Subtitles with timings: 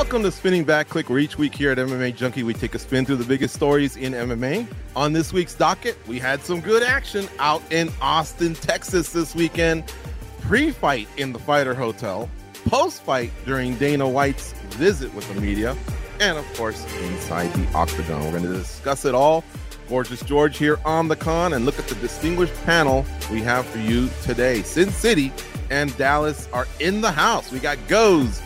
[0.00, 2.78] Welcome to Spinning Back Clique, where each week here at MMA Junkie, we take a
[2.78, 4.66] spin through the biggest stories in MMA.
[4.96, 9.92] On this week's docket, we had some good action out in Austin, Texas this weekend.
[10.40, 12.30] Pre fight in the Fighter Hotel,
[12.66, 15.76] post fight during Dana White's visit with the media,
[16.18, 18.24] and of course, inside the octagon.
[18.24, 19.44] We're going to discuss it all.
[19.90, 23.78] Gorgeous George here on the con, and look at the distinguished panel we have for
[23.78, 24.62] you today.
[24.62, 25.30] Sin City
[25.68, 27.52] and Dallas are in the house.
[27.52, 28.40] We got Goze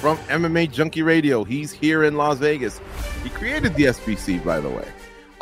[0.00, 1.44] from MMA Junkie Radio.
[1.44, 2.80] He's here in Las Vegas.
[3.22, 4.88] He created the SBC, by the way.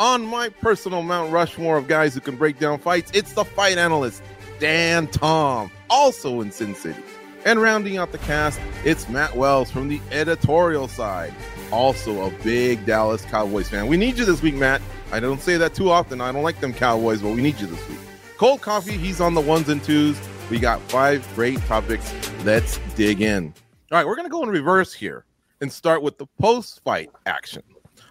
[0.01, 3.79] On my personal Mount Rushmore of guys who can break down fights, it's the fight
[3.79, 4.21] analyst,
[4.59, 7.03] Dan Tom, also in Sin City.
[7.45, 11.33] And rounding out the cast, it's Matt Wells from the editorial side,
[11.71, 13.87] also a big Dallas Cowboys fan.
[13.87, 14.83] We need you this week, Matt.
[15.13, 16.21] I don't say that too often.
[16.21, 17.99] I don't like them Cowboys, but we need you this week.
[18.37, 20.21] Cold coffee, he's on the ones and twos.
[20.51, 22.13] We got five great topics.
[22.45, 23.55] Let's dig in.
[23.91, 25.25] All right, we're going to go in reverse here
[25.63, 27.63] and start with the post fight action.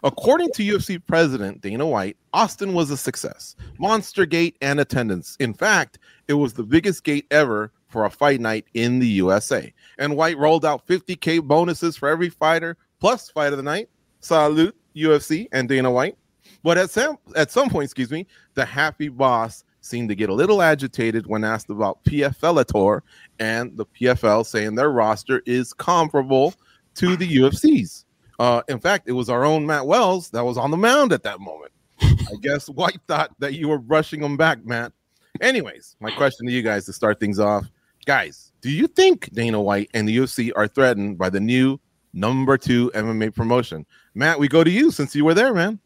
[0.03, 3.55] According to UFC president Dana White, Austin was a success.
[3.77, 5.37] Monster gate and attendance.
[5.39, 9.71] In fact, it was the biggest gate ever for a fight night in the USA.
[9.99, 13.87] And White rolled out 50K bonuses for every fighter plus fight of the night.
[14.19, 16.17] Salute UFC and Dana White.
[16.63, 18.25] But at some, at some point, excuse me,
[18.55, 23.01] the happy boss seemed to get a little agitated when asked about PFLator
[23.39, 26.53] and the PFL saying their roster is comparable
[26.95, 28.05] to the UFC's.
[28.39, 31.23] Uh, in fact, it was our own Matt Wells that was on the mound at
[31.23, 31.71] that moment.
[32.01, 34.93] I guess White thought that you were brushing him back, Matt.
[35.41, 37.65] Anyways, my question to you guys to start things off,
[38.05, 41.79] guys, do you think Dana White and the UFC are threatened by the new
[42.13, 43.85] number two MMA promotion?
[44.15, 45.79] Matt, we go to you since you were there, man.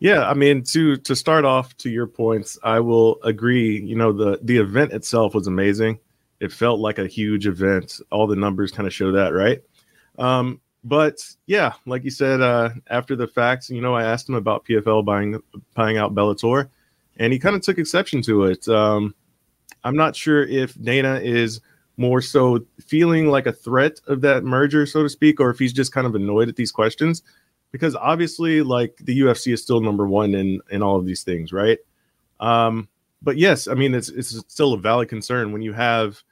[0.00, 3.80] Yeah, I mean to to start off to your points, I will agree.
[3.80, 5.98] You know the the event itself was amazing.
[6.40, 8.00] It felt like a huge event.
[8.10, 9.62] All the numbers kind of show that, right?
[10.18, 14.34] Um, but yeah, like you said, uh, after the facts, you know, I asked him
[14.34, 15.42] about PFL buying
[15.74, 16.68] buying out Bellator,
[17.16, 18.68] and he kind of took exception to it.
[18.68, 19.14] Um,
[19.84, 21.60] I'm not sure if Dana is
[21.96, 25.72] more so feeling like a threat of that merger, so to speak, or if he's
[25.72, 27.22] just kind of annoyed at these questions
[27.76, 31.52] because obviously like the UFC is still number one in in all of these things,
[31.52, 31.78] right?
[32.40, 32.88] Um,
[33.20, 36.22] but yes, I mean it's it's still a valid concern when you have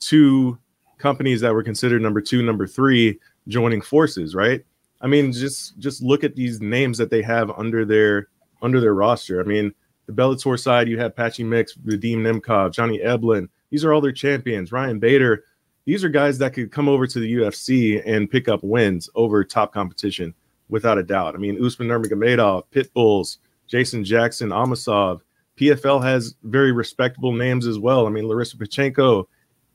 [0.00, 0.58] two
[0.98, 4.64] companies that were considered number two, number three joining forces, right?
[5.00, 8.26] I mean, just just look at these names that they have under their
[8.60, 9.40] under their roster.
[9.40, 9.72] I mean,
[10.06, 13.48] the Bellator side, you have Patchy Mix, Vadim Nemkov, Johnny Eblen.
[13.70, 14.72] These are all their champions.
[14.72, 15.44] Ryan Bader.
[15.84, 19.42] These are guys that could come over to the UFC and pick up wins over
[19.44, 20.34] top competition
[20.68, 21.34] without a doubt.
[21.34, 25.20] I mean, Usman Nurmagomedov, Pitbulls, Jason Jackson, Amosov.
[25.56, 28.06] PFL has very respectable names as well.
[28.06, 29.28] I mean, Larissa Pacheco,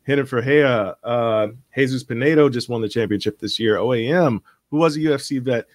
[0.07, 3.77] Renan Ferreira, uh, Jesus Pinedo just won the championship this year.
[3.77, 4.39] OAM,
[4.69, 5.65] who was a UFC vet.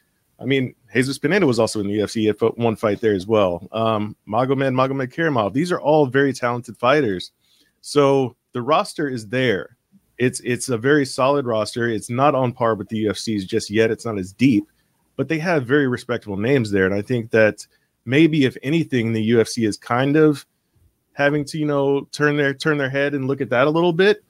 [0.40, 2.26] I mean, Jesus Pinedo was also in the UFC.
[2.26, 3.66] Had one fight there as well.
[3.72, 5.52] Um, Magomed, Magomedkerimov.
[5.52, 7.32] These are all very talented fighters.
[7.80, 9.76] So the roster is there.
[10.18, 11.88] It's it's a very solid roster.
[11.88, 13.90] It's not on par with the UFC's just yet.
[13.90, 14.66] It's not as deep,
[15.18, 16.86] but they have very respectable names there.
[16.86, 17.66] And I think that
[18.04, 20.46] maybe if anything, the UFC is kind of
[21.12, 23.92] having to, you know, turn their turn their head and look at that a little
[23.92, 24.24] bit.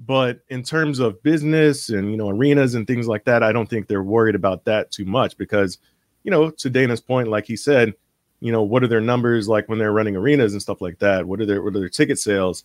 [0.00, 3.68] But in terms of business and you know arenas and things like that, I don't
[3.68, 5.76] think they're worried about that too much because,
[6.24, 7.92] you know, to Dana's point, like he said,
[8.40, 11.26] you know, what are their numbers like when they're running arenas and stuff like that?
[11.26, 12.64] What are their what are their ticket sales?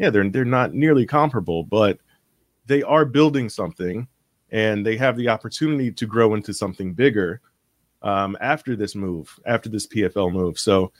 [0.00, 2.00] Yeah, they're they're not nearly comparable, but
[2.66, 4.08] they are building something
[4.56, 7.42] and they have the opportunity to grow into something bigger
[8.00, 10.58] um, after this move, after this PFL move.
[10.58, 10.92] So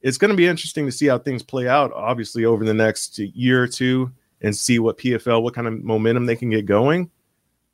[0.00, 3.18] it's going to be interesting to see how things play out, obviously, over the next
[3.18, 4.12] year or two
[4.42, 7.10] and see what PFL, what kind of momentum they can get going.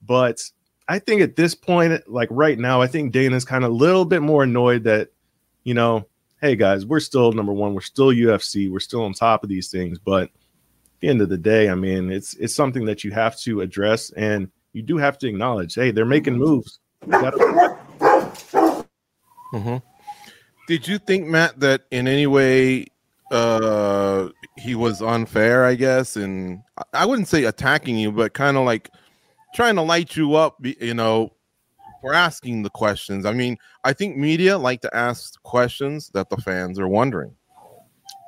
[0.00, 0.40] But
[0.88, 4.06] I think at this point, like right now, I think Dana's kind of a little
[4.06, 5.10] bit more annoyed that,
[5.64, 6.06] you know,
[6.40, 9.70] hey guys, we're still number one, we're still UFC, we're still on top of these
[9.70, 9.98] things.
[9.98, 10.30] But at
[11.00, 14.10] the end of the day, I mean, it's it's something that you have to address
[14.12, 16.80] and you do have to acknowledge, hey, they're making moves.
[19.54, 19.76] Mm-hmm.
[20.68, 22.88] Did you think, Matt, that in any way
[23.30, 24.28] uh
[24.58, 26.60] he was unfair, I guess, and
[26.92, 28.90] I wouldn't say attacking you, but kind of like
[29.54, 31.32] trying to light you up, you know,
[32.02, 33.24] for asking the questions.
[33.24, 37.34] I mean, I think media like to ask questions that the fans are wondering.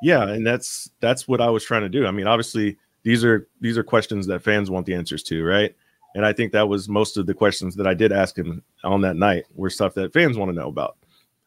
[0.03, 2.07] Yeah, and that's that's what I was trying to do.
[2.07, 5.75] I mean, obviously these are these are questions that fans want the answers to, right?
[6.19, 9.03] And I think that was most of the questions that I did ask him on
[9.03, 10.97] that night were stuff that fans want to know about.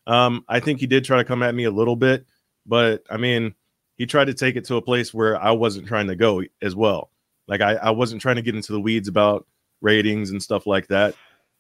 [0.08, 2.26] Um, I think he did try to come at me a little bit,
[2.66, 3.54] but I mean,
[3.98, 6.74] he tried to take it to a place where I wasn't trying to go as
[6.74, 7.10] well.
[7.50, 9.46] Like I, I wasn't trying to get into the weeds about
[9.82, 11.16] ratings and stuff like that.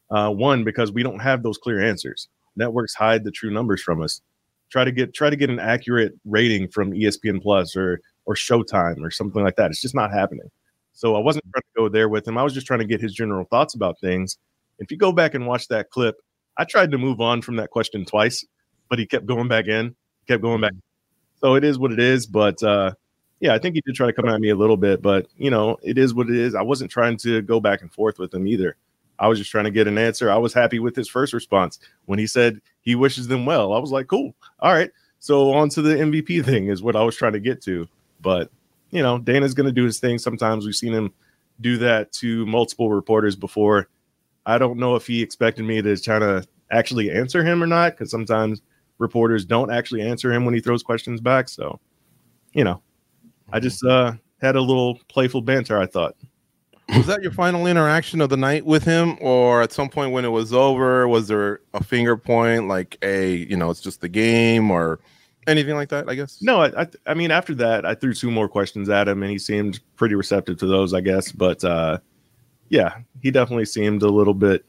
[0.09, 2.29] Uh, one because we don't have those clear answers.
[2.55, 4.21] Networks hide the true numbers from us.
[4.71, 9.03] Try to get try to get an accurate rating from ESPN Plus or or Showtime
[9.03, 9.69] or something like that.
[9.69, 10.49] It's just not happening.
[10.93, 12.37] So I wasn't trying to go there with him.
[12.37, 14.37] I was just trying to get his general thoughts about things.
[14.79, 16.17] If you go back and watch that clip,
[16.57, 18.45] I tried to move on from that question twice,
[18.89, 19.95] but he kept going back in,
[20.27, 20.73] kept going back.
[21.39, 22.25] So it is what it is.
[22.25, 22.91] But uh,
[23.39, 25.49] yeah, I think he did try to come at me a little bit, but you
[25.49, 26.55] know, it is what it is.
[26.55, 28.75] I wasn't trying to go back and forth with him either.
[29.21, 30.31] I was just trying to get an answer.
[30.31, 33.71] I was happy with his first response when he said he wishes them well.
[33.73, 34.33] I was like, cool.
[34.59, 34.89] All right.
[35.19, 37.87] So on to the MVP thing is what I was trying to get to.
[38.19, 38.51] But,
[38.91, 40.19] you know, Dana's going to do his thing.
[40.19, 41.13] Sometimes we've seen him
[41.59, 43.89] do that to multiple reporters before.
[44.45, 47.93] I don't know if he expected me to try to actually answer him or not,
[47.93, 48.61] because sometimes
[48.97, 51.49] reporters don't actually answer him when he throws questions back.
[51.49, 51.79] So,
[52.53, 52.81] you know,
[53.51, 56.15] I just uh, had a little playful banter, I thought
[56.95, 60.25] was that your final interaction of the night with him or at some point when
[60.25, 64.09] it was over was there a finger point like a you know it's just the
[64.09, 64.99] game or
[65.47, 68.31] anything like that i guess no I, I, I mean after that i threw two
[68.31, 71.97] more questions at him and he seemed pretty receptive to those i guess but uh
[72.69, 74.65] yeah he definitely seemed a little bit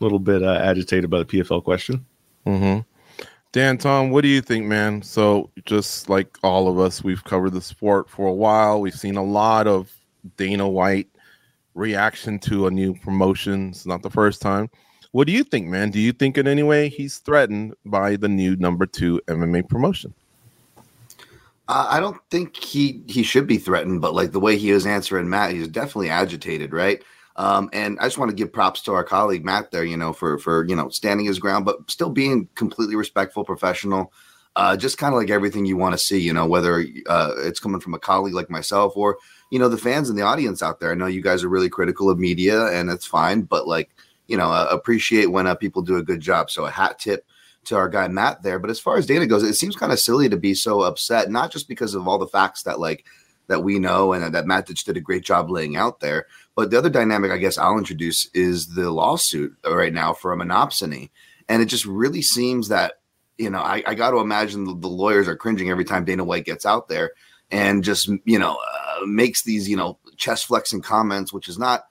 [0.00, 2.04] little bit uh, agitated by the pfl question
[2.46, 2.80] mm-hmm.
[3.52, 7.50] dan tom what do you think man so just like all of us we've covered
[7.50, 9.90] the sport for a while we've seen a lot of
[10.36, 11.08] dana white
[11.74, 13.70] reaction to a new promotion.
[13.70, 14.70] It's not the first time.
[15.14, 15.92] What do you think, man?
[15.92, 20.12] Do you think in any way he's threatened by the new number two MMA promotion?
[21.68, 24.86] Uh, I don't think he he should be threatened, but like the way he is
[24.86, 27.00] answering Matt, he's definitely agitated, right?
[27.36, 30.12] Um, and I just want to give props to our colleague Matt there, you know,
[30.12, 34.12] for for you know standing his ground, but still being completely respectful, professional.
[34.56, 37.60] Uh, just kind of like everything you want to see, you know, whether uh, it's
[37.60, 39.18] coming from a colleague like myself or
[39.52, 40.90] you know the fans and the audience out there.
[40.90, 43.90] I know you guys are really critical of media, and it's fine, but like
[44.26, 46.50] you know, uh, appreciate when uh, people do a good job.
[46.50, 47.26] So a hat tip
[47.64, 48.58] to our guy Matt there.
[48.58, 51.30] But as far as Dana goes, it seems kind of silly to be so upset,
[51.30, 53.04] not just because of all the facts that like
[53.46, 56.26] that we know and that Matt did a great job laying out there.
[56.54, 60.36] But the other dynamic, I guess, I'll introduce is the lawsuit right now for a
[60.36, 61.10] monopsony,
[61.48, 62.94] and it just really seems that
[63.38, 66.24] you know I, I got to imagine the, the, lawyers are cringing every time Dana
[66.24, 67.12] White gets out there
[67.50, 71.84] and just you know uh, makes these you know chest flexing comments, which is not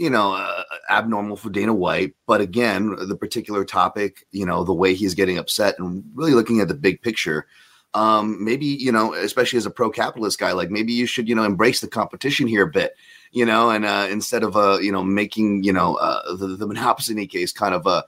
[0.00, 2.14] you know uh, abnormal for Dana White.
[2.26, 6.60] But again, the particular topic, you know, the way he's getting upset and really looking
[6.60, 7.46] at the big picture.
[7.92, 11.42] Um, maybe you know, especially as a pro-capitalist guy, like maybe you should you know
[11.42, 12.96] embrace the competition here a bit,
[13.32, 16.66] you know, and uh, instead of uh, you know making you know uh, the the
[16.66, 18.04] monopsony case kind of a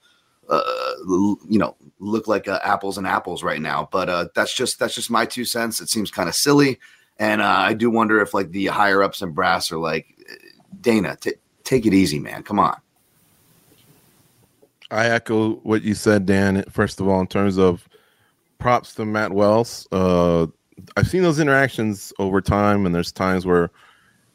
[0.48, 0.62] uh,
[1.48, 3.86] you know look like uh, apples and apples right now.
[3.92, 5.80] But uh, that's just that's just my two cents.
[5.82, 6.80] It seems kind of silly,
[7.18, 10.06] and uh, I do wonder if like the higher ups and brass are like,
[10.80, 11.34] Dana, t-
[11.72, 12.42] take it easy, man.
[12.42, 12.76] Come on.
[14.90, 16.64] I echo what you said, Dan.
[16.70, 17.88] First of all, in terms of
[18.58, 20.46] props to Matt Wells, uh,
[20.96, 23.70] I've seen those interactions over time, and there's times where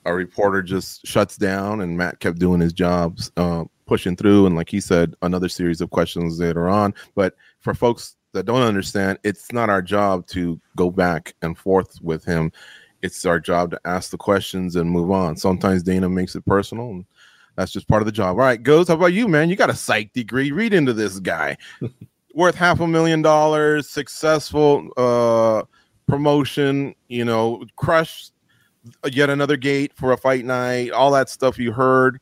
[0.06, 3.32] a reporter just shuts down, and Matt kept doing his jobs.
[3.38, 7.74] Uh, pushing through and like he said another series of questions later on but for
[7.74, 12.52] folks that don't understand it's not our job to go back and forth with him
[13.02, 16.90] it's our job to ask the questions and move on sometimes dana makes it personal
[16.90, 17.06] and
[17.58, 18.30] that's just part of the job.
[18.30, 19.50] All right Goze how about you man?
[19.50, 20.52] You got a psych degree.
[20.52, 21.58] Read into this guy.
[22.34, 25.64] Worth half a million dollars successful uh
[26.08, 28.32] promotion you know crushed
[29.12, 32.22] yet another gate for a fight night all that stuff you heard.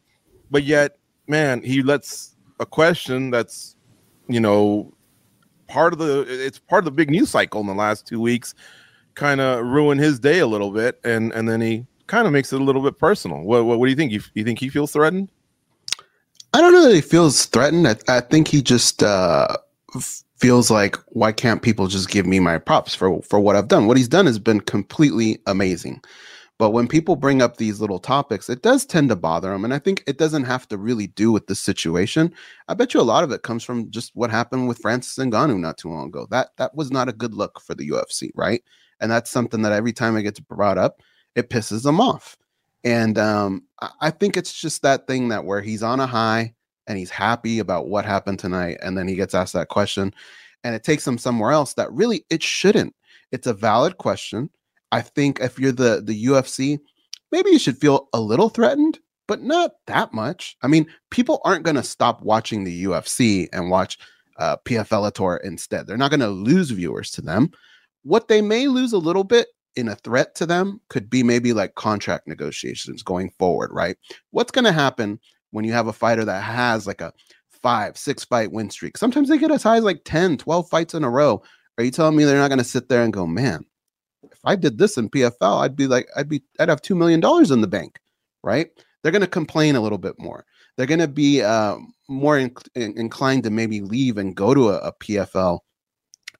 [0.49, 3.75] But yet man, he lets a question that's,
[4.27, 4.93] you know,
[5.67, 8.53] part of the it's part of the big news cycle in the last two weeks
[9.15, 10.99] kind of ruin his day a little bit.
[11.03, 13.85] And and then he kind of makes it a little bit personal what, what, what
[13.85, 15.29] do you think you, you think he feels threatened
[16.53, 19.47] i don't know that he feels threatened i, I think he just uh,
[20.37, 23.87] feels like why can't people just give me my props for for what i've done
[23.87, 26.01] what he's done has been completely amazing
[26.57, 29.65] but when people bring up these little topics, it does tend to bother them.
[29.65, 32.33] And I think it doesn't have to really do with the situation.
[32.69, 35.59] I bet you a lot of it comes from just what happened with Francis Ngannou
[35.59, 36.27] not too long ago.
[36.31, 38.63] That that was not a good look for the UFC, right?
[39.01, 41.01] And that's something that every time it gets brought up,
[41.35, 42.37] it pisses them off.
[42.83, 43.63] And um,
[43.99, 46.53] I think it's just that thing that where he's on a high
[46.87, 50.13] and he's happy about what happened tonight, and then he gets asked that question,
[50.63, 52.95] and it takes him somewhere else that really it shouldn't.
[53.31, 54.51] It's a valid question
[54.95, 56.79] I think if you're the the UFC,
[57.31, 60.55] maybe you should feel a little threatened, but not that much.
[60.61, 63.97] I mean, people aren't going to stop watching the UFC and watch
[64.37, 65.85] uh, PFL instead.
[65.85, 67.51] They're not going to lose viewers to them.
[68.03, 71.53] What they may lose a little bit in a threat to them could be maybe
[71.53, 73.97] like contract negotiations going forward, right?
[74.31, 75.19] What's going to happen
[75.51, 77.13] when you have a fighter that has like a
[77.65, 78.95] five, six fight win streak.
[78.95, 81.41] Sometimes they get as high as like 10, 12 fights in a row.
[81.77, 83.65] Are you telling me they're not going to sit there and go, man,
[84.21, 87.21] if I did this in PFL, I'd be like, I'd be, I'd have $2 million
[87.51, 87.99] in the bank,
[88.43, 88.67] right?
[89.01, 90.45] They're going to complain a little bit more.
[90.77, 91.77] They're going to be uh,
[92.07, 95.59] more in, in, inclined to maybe leave and go to a, a PFL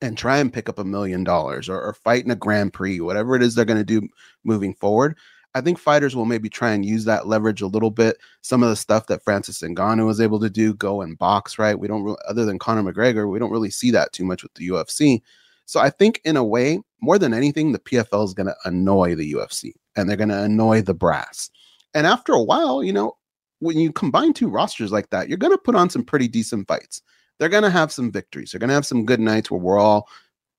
[0.02, 3.00] and try and pick up a million dollars or, or fight in a Grand Prix,
[3.02, 4.08] whatever it is they're going to do
[4.44, 5.18] moving forward.
[5.56, 8.18] I think fighters will maybe try and use that leverage a little bit.
[8.42, 11.80] Some of the stuff that Francis Ngannou was able to do, go and box, right?
[11.80, 14.68] We don't, other than Conor McGregor, we don't really see that too much with the
[14.68, 15.22] UFC.
[15.66, 19.16] So I think in a way, more than anything, the PFL is going to annoy
[19.16, 21.50] the UFC and they're going to annoy the brass.
[21.94, 23.16] And after a while, you know,
[23.60, 26.68] when you combine two rosters like that, you're going to put on some pretty decent
[26.68, 27.02] fights.
[27.40, 28.52] They're going to have some victories.
[28.52, 30.08] They're going to have some good nights where we're all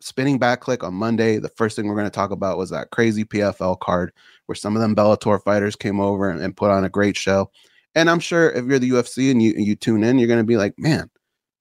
[0.00, 1.38] spinning back click on Monday.
[1.38, 4.12] The first thing we're going to talk about was that crazy PFL card
[4.46, 7.50] where some of them Bellator fighters came over and, and put on a great show.
[7.94, 10.44] And I'm sure if you're the UFC and you you tune in, you're going to
[10.44, 11.10] be like, man,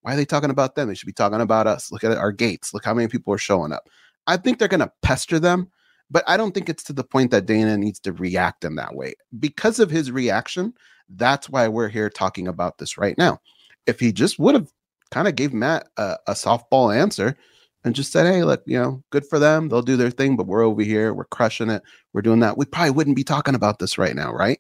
[0.02, 0.90] why are they talking about them?
[0.90, 1.92] They should be talking about us.
[1.92, 2.74] Look at our gates.
[2.74, 3.90] Look how many people are showing up.
[4.28, 5.72] I think they're going to pester them,
[6.12, 8.96] but I don't think it's to the point that Dana needs to react in that
[8.96, 9.14] way.
[9.40, 10.74] Because of his reaction,
[11.10, 13.40] that's why we're here talking about this right now.
[13.88, 14.68] If he just would have
[15.12, 17.38] kind of gave Matt a, a softball answer
[17.84, 19.70] and just said, hey, look, you know, good for them.
[19.70, 21.14] They'll do their thing, but we're over here.
[21.14, 21.84] We're crushing it.
[22.14, 22.58] We're doing that.
[22.58, 24.60] We probably wouldn't be talking about this right now, right?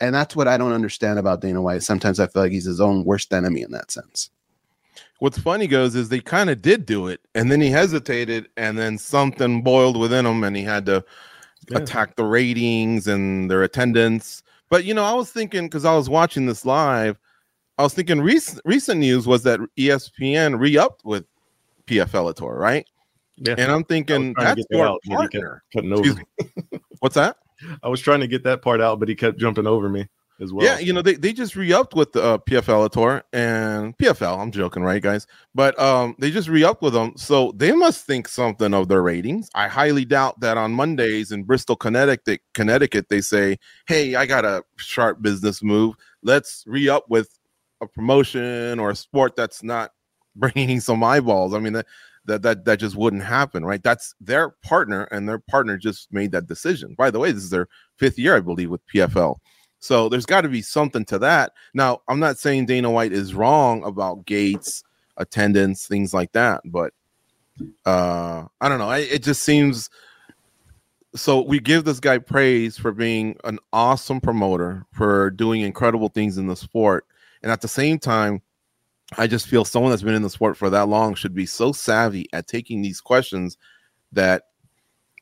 [0.00, 1.84] And that's what I don't understand about Dana White.
[1.84, 4.30] Sometimes I feel like he's his own worst enemy in that sense.
[5.20, 8.76] What's funny Goze is they kind of did do it, and then he hesitated, and
[8.76, 11.04] then something boiled within him, and he had to
[11.70, 11.78] yeah.
[11.78, 14.42] attack the ratings and their attendance.
[14.68, 17.18] But you know, I was thinking because I was watching this live,
[17.78, 21.24] I was thinking recent recent news was that ESPN re-upped with
[21.86, 22.86] PFL right?
[23.36, 23.56] Yeah.
[23.58, 25.62] And I'm thinking that's your out, partner.
[25.72, 26.22] Cutting over.
[27.00, 27.36] What's that?
[27.82, 30.06] I was trying to get that part out, but he kept jumping over me
[30.40, 30.64] as well.
[30.64, 34.38] Yeah, you know they, they just re-upped with uh, PFL and PFL.
[34.38, 35.26] I'm joking, right, guys?
[35.54, 39.48] But um, they just re-upped with them, so they must think something of their ratings.
[39.54, 44.44] I highly doubt that on Mondays in Bristol, Connecticut, Connecticut, they say, "Hey, I got
[44.44, 45.94] a sharp business move.
[46.22, 47.33] Let's re-up with
[47.84, 49.92] a promotion or a sport that's not
[50.36, 51.54] bringing some eyeballs.
[51.54, 51.86] I mean, that,
[52.26, 53.82] that that that just wouldn't happen, right?
[53.82, 56.94] That's their partner, and their partner just made that decision.
[56.94, 59.36] By the way, this is their fifth year, I believe, with PFL.
[59.78, 61.52] So there's got to be something to that.
[61.74, 64.82] Now, I'm not saying Dana White is wrong about gates,
[65.18, 66.92] attendance, things like that, but
[67.84, 68.88] uh I don't know.
[68.88, 69.90] I, it just seems
[71.14, 76.38] so we give this guy praise for being an awesome promoter, for doing incredible things
[76.38, 77.06] in the sport,
[77.44, 78.40] and at the same time,
[79.18, 81.72] I just feel someone that's been in the sport for that long should be so
[81.72, 83.58] savvy at taking these questions
[84.12, 84.44] that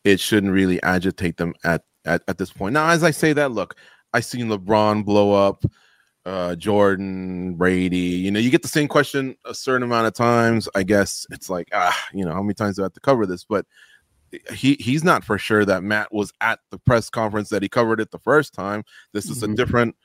[0.05, 2.75] it shouldn't really agitate them at, at, at this point.
[2.75, 3.75] Now, as I say that, look,
[4.14, 5.64] I seen LeBron blow up,
[6.25, 7.99] uh, Jordan, Brady.
[7.99, 10.69] You know, you get the same question a certain amount of times.
[10.76, 13.26] I guess it's like, ah, you know, how many times do I have to cover
[13.26, 13.43] this?
[13.43, 13.67] But
[14.55, 18.00] he he's not for sure that Matt was at the press conference that he covered
[18.00, 18.85] it the first time.
[19.12, 19.52] This is mm-hmm.
[19.52, 19.97] a different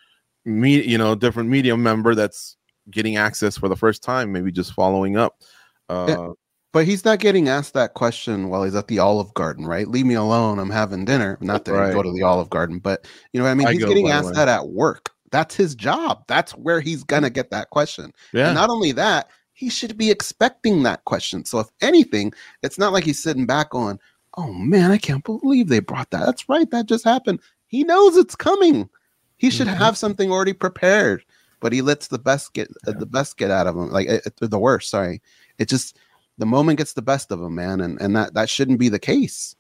[0.48, 2.58] me, you know, different media member that's
[2.90, 5.42] getting access for the first time, maybe just following up.
[5.90, 6.30] Uh, yeah,
[6.74, 9.88] but he's not getting asked that question while he's at the Olive Garden, right?
[9.88, 10.60] Leave me alone.
[10.60, 11.38] I'm having dinner.
[11.42, 11.94] Not that right.
[11.94, 13.68] go to the Olive Garden, but you know what I mean?
[13.68, 15.12] I he's go, getting asked that at work.
[15.32, 16.24] That's his job.
[16.28, 18.14] That's where he's gonna get that question.
[18.34, 18.48] Yeah.
[18.48, 21.44] And not only that, he should be expecting that question.
[21.44, 22.32] So if anything,
[22.64, 24.00] it's not like he's sitting back on,
[24.38, 26.26] oh man, I can't believe they brought that.
[26.26, 27.42] That's right, that just happened.
[27.66, 28.90] He knows it's coming.
[29.38, 29.78] He should mm-hmm.
[29.78, 31.24] have something already prepared
[31.60, 33.00] but he lets the best get uh, yeah.
[33.00, 34.90] the best get out of him, like it, the worst.
[34.90, 35.22] Sorry,
[35.58, 35.98] it just
[36.38, 39.00] the moment gets the best of him, man, and and that that shouldn't be the
[39.00, 39.56] case.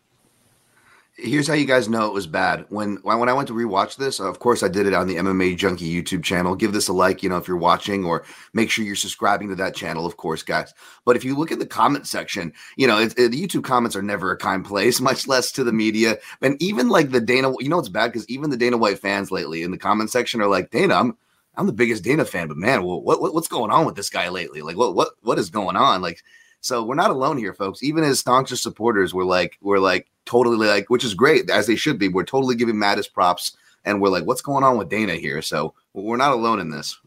[1.19, 2.67] Here's how you guys know it was bad.
[2.69, 5.57] When when I went to rewatch this, of course I did it on the MMA
[5.57, 6.55] Junkie YouTube channel.
[6.55, 9.55] Give this a like, you know, if you're watching, or make sure you're subscribing to
[9.55, 10.75] that channel, of course, guys.
[11.05, 13.95] But if you look at the comment section, you know, it, it, the YouTube comments
[13.95, 16.17] are never a kind place, much less to the media.
[16.43, 19.31] And even like the Dana, you know, it's bad because even the Dana White fans
[19.31, 21.17] lately in the comment section are like, Dana, I'm
[21.55, 24.29] I'm the biggest Dana fan, but man, what, what what's going on with this guy
[24.29, 24.61] lately?
[24.61, 26.03] Like, what what what is going on?
[26.03, 26.21] Like,
[26.61, 27.83] so we're not alone here, folks.
[27.83, 31.75] Even as staunchest supporters, we're like we're like totally like, which is great as they
[31.75, 32.07] should be.
[32.07, 35.41] We're totally giving Matt his props, and we're like, what's going on with Dana here?
[35.41, 36.97] So we're not alone in this.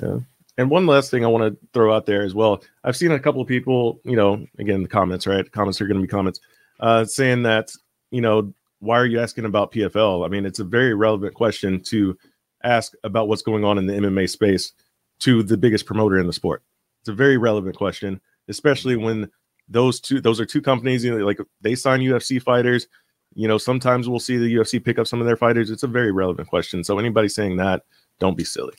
[0.00, 0.18] Yeah.
[0.58, 2.62] And one last thing I want to throw out there as well.
[2.84, 5.50] I've seen a couple of people, you know, again, the comments, right?
[5.50, 6.40] Comments are going to be comments,
[6.80, 7.72] uh, saying that,
[8.10, 10.26] you know, why are you asking about PFL?
[10.26, 12.18] I mean, it's a very relevant question to
[12.64, 14.72] ask about what's going on in the MMA space
[15.20, 16.62] to the biggest promoter in the sport?
[17.00, 19.30] It's a very relevant question, especially when
[19.68, 22.86] those two those are two companies you know, like they sign UFC fighters.
[23.34, 25.70] You know, sometimes we'll see the UFC pick up some of their fighters.
[25.70, 26.84] It's a very relevant question.
[26.84, 27.84] So anybody saying that,
[28.18, 28.74] don't be silly.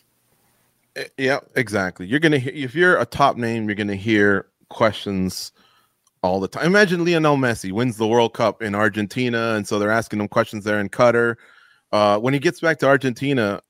[0.96, 2.06] Eh, yeah, exactly.
[2.06, 5.52] You're gonna hear if you're a top name, you're gonna hear questions
[6.22, 6.66] all the time.
[6.66, 10.64] Imagine Lionel Messi wins the World Cup in Argentina, and so they're asking him questions
[10.64, 11.36] there in Qatar.
[11.92, 13.62] Uh, when he gets back to Argentina,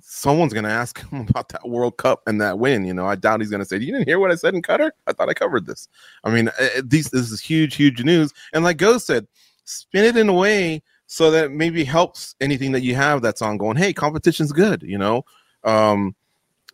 [0.00, 2.84] someone's going to ask him about that World Cup and that win.
[2.84, 4.62] You know, I doubt he's going to say, "You didn't hear what I said in
[4.62, 4.90] Qatar?
[5.06, 5.88] I thought I covered this."
[6.24, 8.32] I mean, uh, these this is huge, huge news.
[8.52, 9.26] And like Go said,
[9.64, 13.76] spin it in a way so that maybe helps anything that you have that's ongoing.
[13.76, 14.82] Hey, competition's good.
[14.82, 15.24] You know,
[15.64, 16.14] um,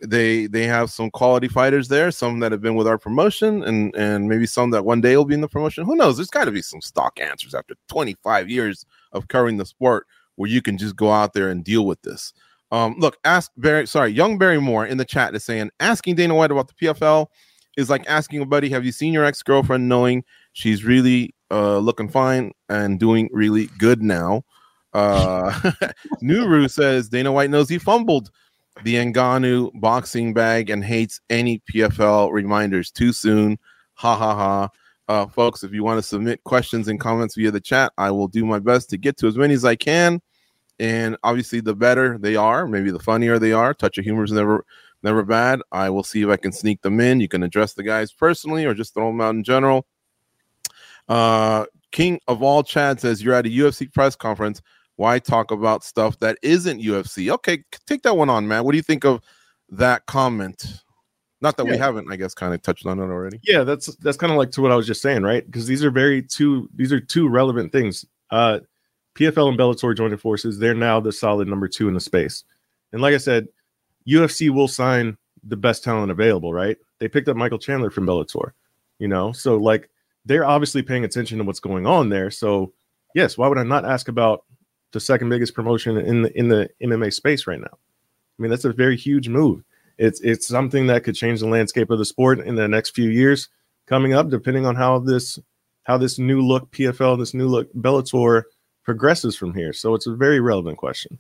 [0.00, 3.94] they they have some quality fighters there, some that have been with our promotion, and
[3.96, 5.84] and maybe some that one day will be in the promotion.
[5.84, 6.16] Who knows?
[6.16, 10.48] There's got to be some stock answers after 25 years of covering the sport where
[10.48, 12.32] you can just go out there and deal with this.
[12.70, 16.34] Um, look, ask Barry, sorry, young Barry Moore in the chat is saying asking Dana
[16.34, 17.26] White about the PFL
[17.76, 21.78] is like asking a buddy, have you seen your ex girlfriend knowing she's really uh,
[21.78, 24.42] looking fine and doing really good now?
[24.92, 25.50] Uh,
[26.22, 28.30] Nuru says Dana White knows he fumbled
[28.84, 33.58] the Ngannou boxing bag and hates any PFL reminders too soon.
[33.94, 34.68] Ha ha ha.
[35.08, 38.28] Uh, folks, if you want to submit questions and comments via the chat, I will
[38.28, 40.20] do my best to get to as many as I can.
[40.78, 43.74] And obviously, the better they are, maybe the funnier they are.
[43.74, 44.64] Touch of humor is never,
[45.02, 45.60] never bad.
[45.72, 47.20] I will see if I can sneak them in.
[47.20, 49.86] You can address the guys personally or just throw them out in general.
[51.08, 54.62] Uh, King of all Chad says you're at a UFC press conference
[54.98, 57.30] why talk about stuff that isn't UFC?
[57.30, 58.64] Okay, take that one on, man.
[58.64, 59.22] What do you think of
[59.70, 60.82] that comment?
[61.40, 61.72] Not that yeah.
[61.72, 63.38] we haven't, I guess, kind of touched on it already.
[63.44, 65.46] Yeah, that's that's kind of like to what I was just saying, right?
[65.46, 68.04] Because these are very two these are two relevant things.
[68.30, 68.58] Uh
[69.18, 70.58] PFL and Bellator joining forces.
[70.58, 72.44] They're now the solid number two in the space.
[72.92, 73.48] And like I said,
[74.06, 76.76] UFC will sign the best talent available, right?
[76.98, 78.52] They picked up Michael Chandler from Bellator,
[78.98, 79.88] you know, so like
[80.24, 82.30] they're obviously paying attention to what's going on there.
[82.30, 82.72] So
[83.14, 84.44] yes, why would I not ask about
[84.92, 87.66] the second biggest promotion in the in the MMA space right now.
[87.72, 89.62] I mean, that's a very huge move.
[89.98, 93.10] It's it's something that could change the landscape of the sport in the next few
[93.10, 93.48] years
[93.86, 95.38] coming up, depending on how this
[95.84, 98.44] how this new look PFL, this new look Bellator
[98.88, 99.74] progresses from here.
[99.74, 101.18] So it's a very relevant question.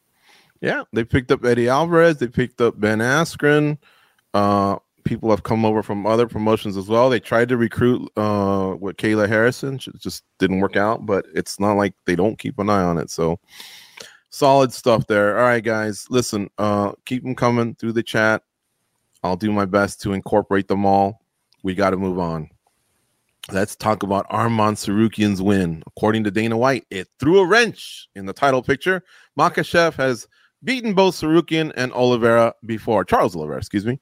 [0.62, 3.76] Yeah, they picked up Eddie Alvarez, they picked up Ben Askren.
[4.32, 7.10] Uh, people have come over from other promotions as well.
[7.10, 11.04] They tried to recruit uh, with Kayla Harrison, it just didn't work out.
[11.04, 13.10] But it's not like they don't keep an eye on it.
[13.10, 13.38] So
[14.30, 15.36] solid stuff there.
[15.38, 18.42] All right, guys, listen, uh, keep them coming through the chat.
[19.22, 21.20] I'll do my best to incorporate them all.
[21.62, 22.48] We got to move on.
[23.50, 25.82] Let's talk about Arman Tsarukyan's win.
[25.86, 29.02] According to Dana White, it threw a wrench in the title picture.
[29.38, 30.28] Makhachev has
[30.64, 33.06] beaten both Tsarukyan and Oliveira before.
[33.06, 33.98] Charles Oliveira, excuse me.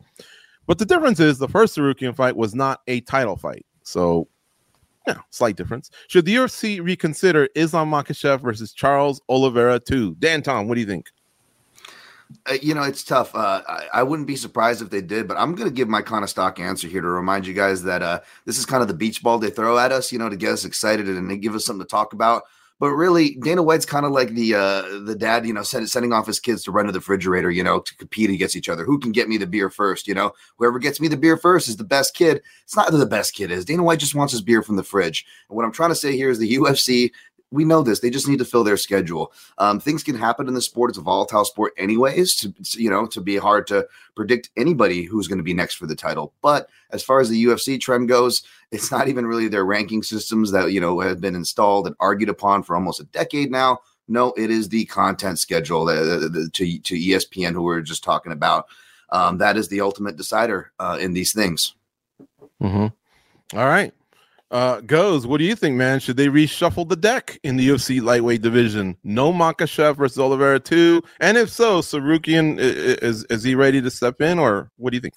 [0.67, 3.65] But the difference is the first Tsarukyan fight was not a title fight.
[3.85, 4.27] So,
[5.07, 5.91] yeah, slight difference.
[6.09, 10.17] Should the UFC reconsider Islam Makhachev versus Charles Oliveira too?
[10.19, 11.07] Dan Tom, what do you think?
[12.47, 13.35] Uh, you know, it's tough.
[13.35, 16.03] Uh, I, I, wouldn't be surprised if they did, but I'm going to give my
[16.03, 18.89] kind of stock answer here to remind you guys that uh, this is kind of
[18.89, 21.37] the beach ball they throw at us, you know, to get us excited and they
[21.37, 22.43] give us something to talk about.
[22.79, 26.13] But really, Dana White's kind of like the uh, the dad, you know, send, sending
[26.13, 28.85] off his kids to run to the refrigerator, you know, to compete against each other.
[28.85, 30.07] Who can get me the beer first?
[30.07, 32.43] You know, whoever gets me the beer first is the best kid.
[32.65, 33.65] It's not who the best kid is.
[33.65, 35.25] Dana White just wants his beer from the fridge.
[35.49, 37.13] And what I'm trying to say here is the UFC
[37.51, 38.01] we know this.
[38.01, 39.33] They just need to fill their schedule.
[39.59, 40.91] Um, things can happen in the sport.
[40.91, 42.35] It's a volatile sport, anyways.
[42.37, 45.87] To you know, to be hard to predict anybody who's going to be next for
[45.87, 46.33] the title.
[46.43, 50.51] But as far as the UFC trend goes, it's not even really their ranking systems
[50.53, 53.81] that you know have been installed and argued upon for almost a decade now.
[54.09, 58.67] No, it is the content schedule to to ESPN who we are just talking about.
[59.11, 61.75] Um, that is the ultimate decider uh, in these things.
[62.61, 62.89] Mm-hmm.
[63.57, 63.93] All right
[64.51, 65.27] uh, Goze.
[65.27, 66.01] What do you think, man?
[66.01, 68.97] Should they reshuffle the deck in the UFC lightweight division?
[69.03, 74.21] No Makhachev versus Oliveira two, and if so, Tsarukyan is is he ready to step
[74.21, 75.15] in, or what do you think?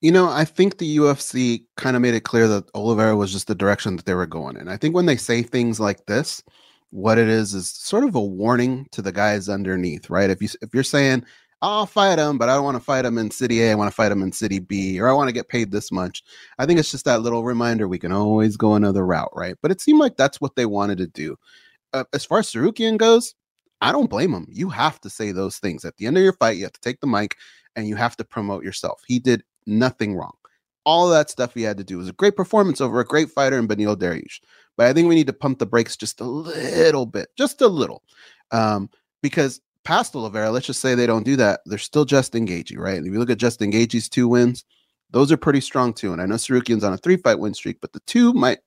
[0.00, 3.48] You know, I think the UFC kind of made it clear that Oliveira was just
[3.48, 4.68] the direction that they were going in.
[4.68, 6.40] I think when they say things like this,
[6.90, 10.30] what it is is sort of a warning to the guys underneath, right?
[10.30, 11.24] If you if you're saying
[11.60, 13.72] I'll fight him, but I don't want to fight him in city A.
[13.72, 15.90] I want to fight him in city B, or I want to get paid this
[15.90, 16.22] much.
[16.58, 19.56] I think it's just that little reminder we can always go another route, right?
[19.60, 21.36] But it seemed like that's what they wanted to do.
[21.92, 23.34] Uh, as far as Tsarukyan goes,
[23.80, 24.46] I don't blame him.
[24.50, 26.56] You have to say those things at the end of your fight.
[26.58, 27.36] You have to take the mic
[27.74, 29.02] and you have to promote yourself.
[29.06, 30.34] He did nothing wrong.
[30.84, 33.58] All that stuff he had to do was a great performance over a great fighter
[33.58, 34.40] in Beneil Dariush.
[34.76, 37.68] But I think we need to pump the brakes just a little bit, just a
[37.68, 38.02] little,
[38.52, 38.88] um,
[39.22, 42.98] because past Oliveira, let's just say they don't do that, they're still Justin Gaethje, right?
[42.98, 44.66] And if you look at Justin Gaethje's two wins,
[45.12, 46.12] those are pretty strong too.
[46.12, 48.58] And I know Tsarukyan's on a three fight win streak, but the two might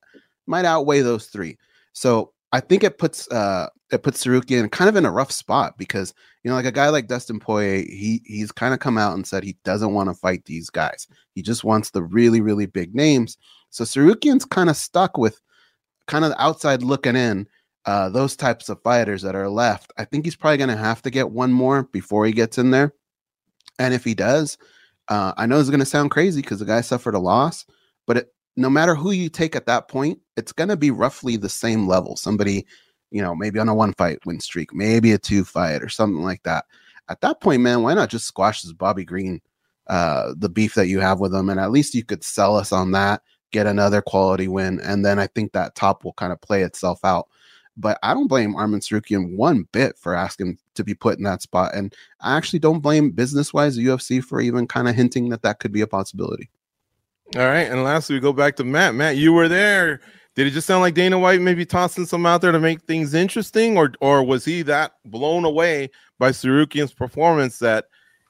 [0.48, 1.56] might outweigh those three.
[1.92, 5.78] So I think it puts uh it puts Tsarukyan kind of in a rough spot
[5.78, 9.14] because you know, like a guy like Dustin Poirier, he he's kind of come out
[9.14, 11.06] and said he doesn't want to fight these guys.
[11.36, 13.38] He just wants the really, really big names.
[13.70, 15.40] So Tsarukyan's kind of stuck with
[16.08, 17.46] kind of outside looking in,
[17.86, 19.92] uh, those types of fighters that are left.
[19.96, 22.94] I think he's probably gonna have to get one more before he gets in there.
[23.78, 24.58] And if he does,
[25.08, 27.66] uh, I know it's gonna sound crazy because the guy suffered a loss,
[28.06, 31.36] but it, no matter who you take at that point, it's going to be roughly
[31.36, 32.16] the same level.
[32.16, 32.66] Somebody,
[33.10, 36.22] you know, maybe on a one fight win streak, maybe a two fight or something
[36.22, 36.66] like that.
[37.08, 39.40] At that point, man, why not just squash this Bobby Green,
[39.88, 42.72] uh, the beef that you have with him, and at least you could sell us
[42.72, 46.40] on that, get another quality win, and then I think that top will kind of
[46.40, 47.28] play itself out.
[47.76, 51.42] But I don't blame Arman Tsarukyan one bit for asking to be put in that
[51.42, 55.30] spot, and I actually don't blame business wise the UFC for even kind of hinting
[55.30, 56.50] that that could be a possibility.
[57.34, 58.94] All right, and lastly, we go back to Matt.
[58.94, 60.00] Matt, you were there.
[60.34, 63.14] Did it just sound like Dana White maybe tossing some out there to make things
[63.14, 67.86] interesting, or or was he that blown away by Tsarukyan's performance that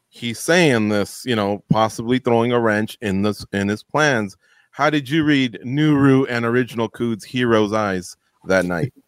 [0.09, 4.37] he's saying this, you know, possibly throwing a wrench in this in his plans?
[4.71, 8.93] How did you read Nuru and Original Cood's Hero's Eyes that night?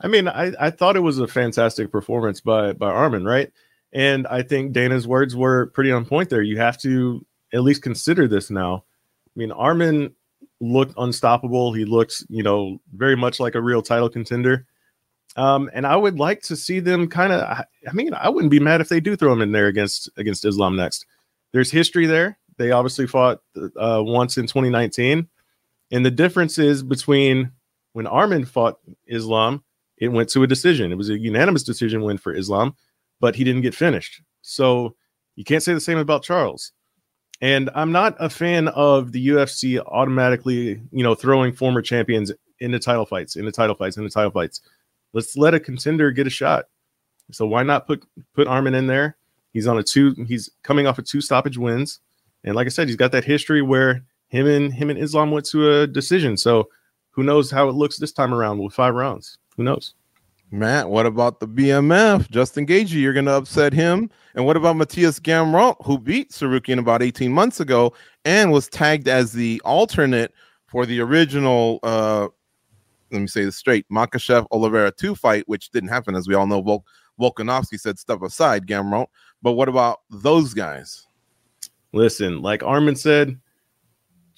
[0.00, 3.50] I mean, I, I thought it was a fantastic performance by by Arman, right?
[3.92, 6.42] And I think Dana's words were pretty on point there.
[6.42, 8.84] You have to at least consider this now
[9.34, 10.14] I mean, Armin
[10.60, 11.72] looked unstoppable.
[11.72, 14.66] He looked, you know, very much like a real title contender.
[15.36, 17.42] Um, and I would like to see them kind of.
[17.42, 20.44] I mean, I wouldn't be mad if they do throw him in there against against
[20.44, 21.06] Islam next.
[21.52, 22.38] There's history there.
[22.56, 25.28] They obviously fought uh, once in 2019,
[25.92, 27.52] and the difference is between
[27.92, 29.62] when Armin fought Islam,
[29.98, 30.92] it went to a decision.
[30.92, 32.74] It was a unanimous decision win for Islam,
[33.20, 34.22] but he didn't get finished.
[34.42, 34.96] So
[35.36, 36.72] you can't say the same about Charles.
[37.40, 42.78] And I'm not a fan of the UFC automatically, you know, throwing former champions into
[42.78, 44.60] title fights, into title fights, into title fights.
[45.12, 46.66] Let's let a contender get a shot.
[47.32, 49.16] So why not put put Armin in there?
[49.52, 50.14] He's on a two.
[50.28, 52.00] He's coming off of two stoppage wins,
[52.44, 55.46] and like I said, he's got that history where him and him and Islam went
[55.46, 56.36] to a decision.
[56.36, 56.68] So
[57.20, 59.36] who knows how it looks this time around with five rounds?
[59.58, 59.92] Who knows?
[60.50, 62.30] Matt, what about the BMF?
[62.30, 64.08] Justin Gaethje, you're going to upset him.
[64.34, 67.92] And what about Mateusz Gamrot, who beat Tsarukyan about 18 months ago
[68.24, 70.32] and was tagged as the alternate
[70.66, 72.28] for the original, uh,
[73.12, 76.46] let me say this straight, Makhachev Oliveira 2 fight, which didn't happen, as we all
[76.46, 76.62] know.
[76.62, 76.86] Vol-
[77.20, 79.08] Volkanovski said, step aside, Gamrot.
[79.42, 81.06] But what about those guys?
[81.92, 83.38] Listen, like Arman said,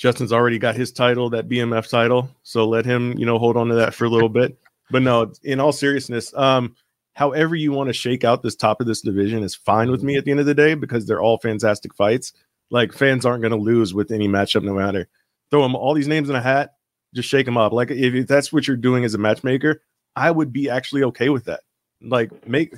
[0.02, 2.28] Justin's already got his title, that BMF title.
[2.42, 4.58] So let him, you know, hold on to that for a little bit.
[4.90, 6.74] But no, in all seriousness, um,
[7.12, 10.16] however you want to shake out this top of this division is fine with me
[10.16, 12.32] at the end of the day because they're all fantastic fights.
[12.68, 15.06] Like fans aren't going to lose with any matchup, no matter.
[15.52, 16.74] Throw them all these names in a hat,
[17.14, 17.72] just shake them up.
[17.72, 19.82] Like if that's what you're doing as a matchmaker,
[20.16, 21.60] I would be actually okay with that.
[22.00, 22.74] Like make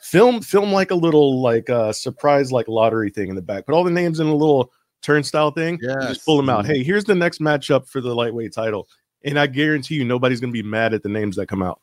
[0.00, 3.64] film film like a little like uh surprise like lottery thing in the back.
[3.64, 4.72] Put all the names in a little
[5.04, 5.78] turnstile thing.
[5.82, 6.64] Yeah, just pull them out.
[6.64, 6.72] Mm-hmm.
[6.72, 8.88] Hey, here's the next matchup for the lightweight title
[9.24, 11.80] and I guarantee you nobody's gonna be mad at the names that come out.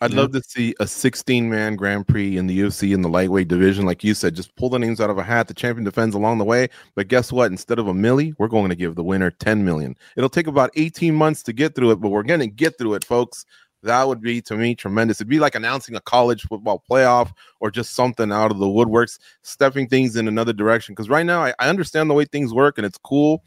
[0.00, 0.20] I'd yeah.
[0.20, 3.86] love to see a 16 man Grand Prix in the UFC in the lightweight division.
[3.86, 5.46] Like you said, just pull the names out of a hat.
[5.46, 6.68] The champion defends along the way.
[6.96, 7.52] But guess what?
[7.52, 9.96] Instead of a milli, we're going to give the winner 10 million.
[10.16, 12.94] It'll take about 18 months to get through it, but we're going to get through
[12.94, 13.46] it, folks.
[13.84, 15.18] That would be to me tremendous.
[15.18, 19.18] It'd be like announcing a college football playoff or just something out of the woodworks,
[19.42, 20.94] stepping things in another direction.
[20.94, 23.42] Because right now, I, I understand the way things work and it's cool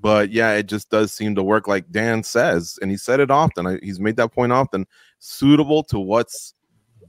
[0.00, 3.30] but yeah, it just does seem to work like Dan says, and he said it
[3.30, 3.66] often.
[3.66, 4.86] I, he's made that point often.
[5.18, 6.54] Suitable to what's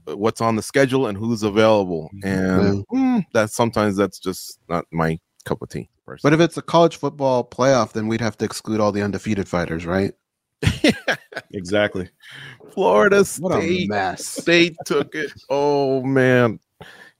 [0.06, 5.18] what's on the schedule and who's available, and mm, that sometimes that's just not my
[5.44, 5.88] cup of tea.
[6.06, 6.30] Personally.
[6.30, 9.46] But if it's a college football playoff, then we'd have to exclude all the undefeated
[9.46, 10.12] fighters, right?
[11.52, 12.08] exactly.
[12.72, 15.32] Florida State, State took it.
[15.48, 16.58] Oh man,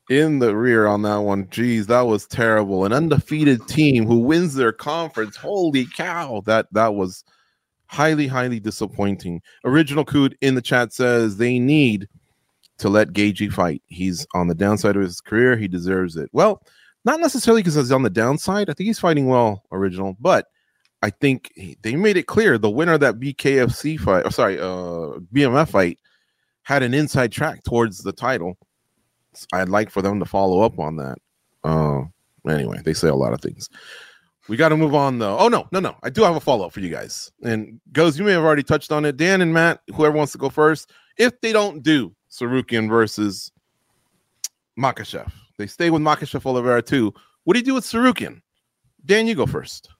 [0.08, 1.46] in the rear on that one.
[1.46, 2.84] Jeez, that was terrible.
[2.84, 5.36] An undefeated team who wins their conference.
[5.36, 6.42] Holy cow.
[6.46, 7.24] That that was
[7.86, 9.42] highly, highly disappointing.
[9.64, 12.08] Original Cood in the chat says they need
[12.78, 13.82] to let Gaethje fight.
[13.86, 15.56] He's on the downside of his career.
[15.56, 16.30] He deserves it.
[16.32, 16.62] Well,
[17.04, 18.70] not necessarily because he's on the downside.
[18.70, 20.46] I think he's fighting well, original, but
[21.02, 25.20] I think they made it clear the winner of that BKFC fight, or sorry, uh,
[25.32, 25.98] BMF fight,
[26.62, 28.58] had an inside track towards the title
[29.52, 31.18] I'd like for them to follow up on that.
[31.64, 32.02] Uh,
[32.48, 33.68] anyway, they say a lot of things.
[34.48, 35.36] We got to move on though.
[35.38, 35.96] Oh no, no, no!
[36.02, 37.30] I do have a follow up for you guys.
[37.42, 39.16] And Goze, you may have already touched on it.
[39.16, 40.90] Dan and Matt, whoever wants to go first.
[41.18, 43.52] If they don't do Tsarukyan versus
[44.78, 47.12] Makhachev, they stay with Makhachev Oliveira too.
[47.44, 48.40] What do you do with Tsarukyan?
[49.04, 49.90] Dan, you go first.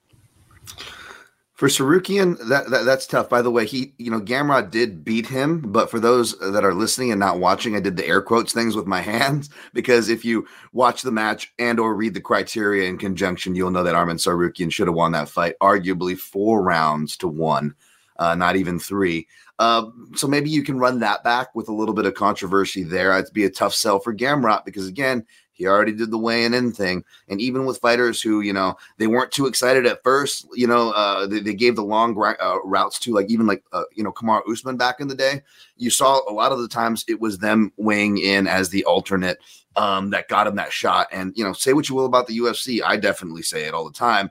[1.59, 3.28] For Tsarukyan, that, that that's tough.
[3.28, 6.72] By the way, he you know Gamrot did beat him, but for those that are
[6.72, 10.24] listening and not watching, I did the air quotes things with my hands because if
[10.24, 14.20] you watch the match and or read the criteria in conjunction, you'll know that Arman
[14.20, 17.74] Tsarukyan should have won that fight, arguably four rounds to one,
[18.20, 19.26] uh, not even three.
[19.59, 23.18] Uh, so maybe you can run that back with a little bit of controversy there.
[23.18, 25.26] It'd be a tough sell for Gamrot because again,
[25.58, 27.04] he already did the weighing in thing.
[27.28, 30.92] And even with fighters who, you know, they weren't too excited at first, you know,
[30.92, 34.12] uh, they, they gave the long uh, routes to, like, even like, uh, you know,
[34.12, 35.42] Kamaru Usman back in the day.
[35.76, 39.38] You saw a lot of the times it was them weighing in as the alternate
[39.74, 41.08] um, that got him that shot.
[41.10, 42.80] And, you know, say what you will about the UFC.
[42.82, 44.30] I definitely say it all the time.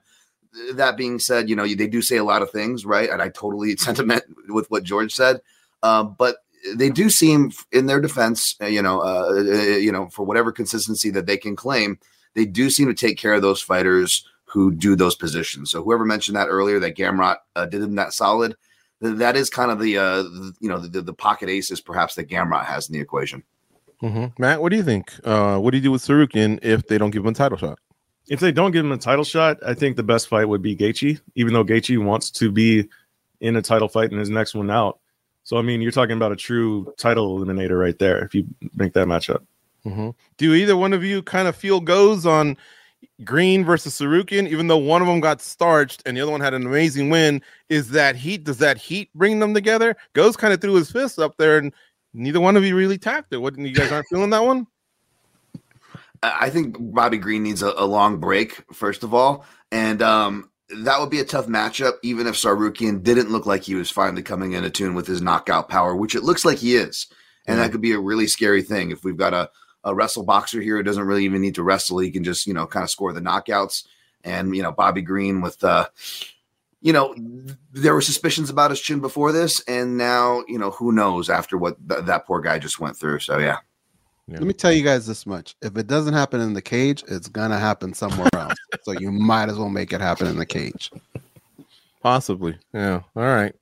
[0.76, 3.10] That being said, you know, they do say a lot of things, right?
[3.10, 5.42] And I totally sentiment with what George said.
[5.84, 6.38] Um, but
[6.76, 10.52] they do seem, in their defense, uh, you know, uh, uh, you know, for whatever
[10.52, 12.00] consistency that they can claim,
[12.34, 15.72] they do seem to take care of those fighters who do those positions.
[15.72, 18.56] So whoever mentioned that earlier, that Gamrot uh, did them that solid,
[19.02, 20.24] that is kind of the, uh,
[20.60, 23.44] you know, the, the pocket aces perhaps that Gamrot has in the equation.
[24.02, 24.42] Mm-hmm.
[24.42, 25.12] Matt, what do you think?
[25.24, 27.80] Uh, what do you do with Tsarukyan if they don't give him a title shot?
[28.30, 30.76] If they don't give him a title shot, I think the best fight would be
[30.76, 32.88] Gaethje, even though Gaethje wants to be
[33.40, 35.00] in a title fight in his next one out.
[35.48, 38.92] So I mean, you're talking about a true title eliminator right there if you make
[38.92, 39.46] that matchup.
[39.86, 40.10] Mm-hmm.
[40.36, 42.58] Do either one of you kind of feel Goze on
[43.24, 46.54] Green versus Tsarukyan, even though one of them got starched and the other one had
[46.54, 47.42] an amazing win?
[47.70, 48.44] Is that heat?
[48.44, 49.96] Does that heat bring them together?
[50.14, 51.74] Goze kind of threw his fist up there, and
[52.14, 53.38] neither one of you really tapped it.
[53.38, 54.68] What you guys aren't feeling that one?
[56.24, 61.00] I think Bobby Green needs a, a long break, first of all, and um, that
[61.00, 64.54] would be a tough matchup, even if Tsarukyan didn't look like he was finally coming
[64.54, 67.08] into tune with his knockout power, which it looks like he is.
[67.46, 67.64] And mm-hmm.
[67.64, 69.50] that could be a really scary thing if we've got a,
[69.84, 72.00] a wrestle boxer here who doesn't really even need to wrestle.
[72.00, 73.86] He can just, you know, kind of score the knockouts.
[74.24, 75.88] And, you know, Bobby Green with, uh,
[76.82, 77.16] you know,
[77.72, 79.62] there were suspicions about his chin before this.
[79.62, 83.20] And now, you know, who knows after what th- that poor guy just went through.
[83.20, 83.60] So, yeah.
[84.28, 84.40] Yeah.
[84.40, 85.56] Let me tell you guys this much.
[85.62, 88.56] If it doesn't happen in the cage, it's gonna happen somewhere else.
[88.84, 90.92] so you might as well make it happen in the cage.
[92.02, 92.58] Possibly.
[92.74, 93.02] Yeah.
[93.16, 93.56] All right.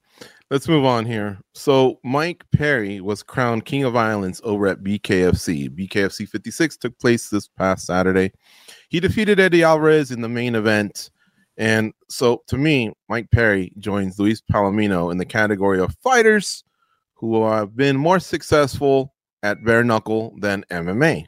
[0.51, 1.39] Let's move on here.
[1.53, 5.69] So Mike Perry was crowned King of Violence over at BKFC.
[5.69, 8.31] BKFC 56 took place this past Saturday.
[8.89, 11.09] He defeated Eddie Alvarez in the main event.
[11.57, 16.63] And so to me, Mike Perry joins Luis Palomino in the category of fighters
[17.15, 19.14] who have been more successful
[19.45, 21.25] at bare knuckle than MMA.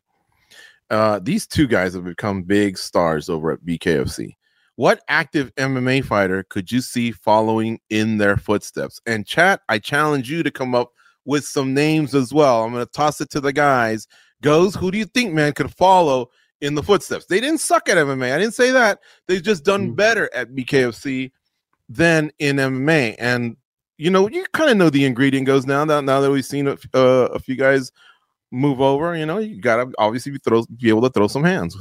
[0.90, 4.34] Uh, these two guys have become big stars over at BKFC.
[4.76, 9.00] What active MMA fighter could you see following in their footsteps?
[9.06, 10.94] And chat, I challenge you to come up
[11.26, 12.64] with some names as well.
[12.64, 14.08] I'm going to toss it to the guys.
[14.42, 16.30] Goze, who do you think, man, could follow
[16.62, 17.26] in the footsteps?
[17.26, 18.34] They didn't suck at MMA.
[18.34, 19.00] I didn't say that.
[19.28, 19.96] They've just done mm.
[19.96, 21.32] better at BKFC
[21.88, 23.16] than in MMA.
[23.20, 23.58] And
[23.98, 25.84] you know, you kind of know the ingredient Goze now.
[25.84, 27.92] Now, now that we've seen a, uh, a few guys
[28.52, 31.78] move over, you know, you gotta obviously be throw be able to throw some hands.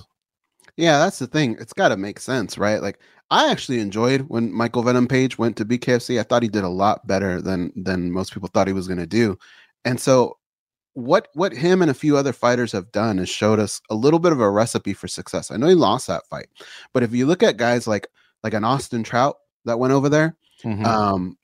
[0.77, 1.57] Yeah, that's the thing.
[1.59, 2.83] It's got to make sense, right?
[2.83, 2.99] Like
[3.31, 6.21] I actually enjoyed when Michael Venom Page went to BKFC.
[6.21, 8.99] I thought he did a lot better than than most people thought he was going
[8.99, 9.39] to do.
[9.85, 10.39] And so
[10.95, 14.19] what what him and a few other fighters have done is showed us a little
[14.19, 15.51] bit of a recipe for success.
[15.51, 16.49] I know he lost that fight,
[16.93, 18.09] but if you look at guys like
[18.43, 20.85] like an Austin Trout that went over there, mm-hmm.
[20.85, 21.39] um,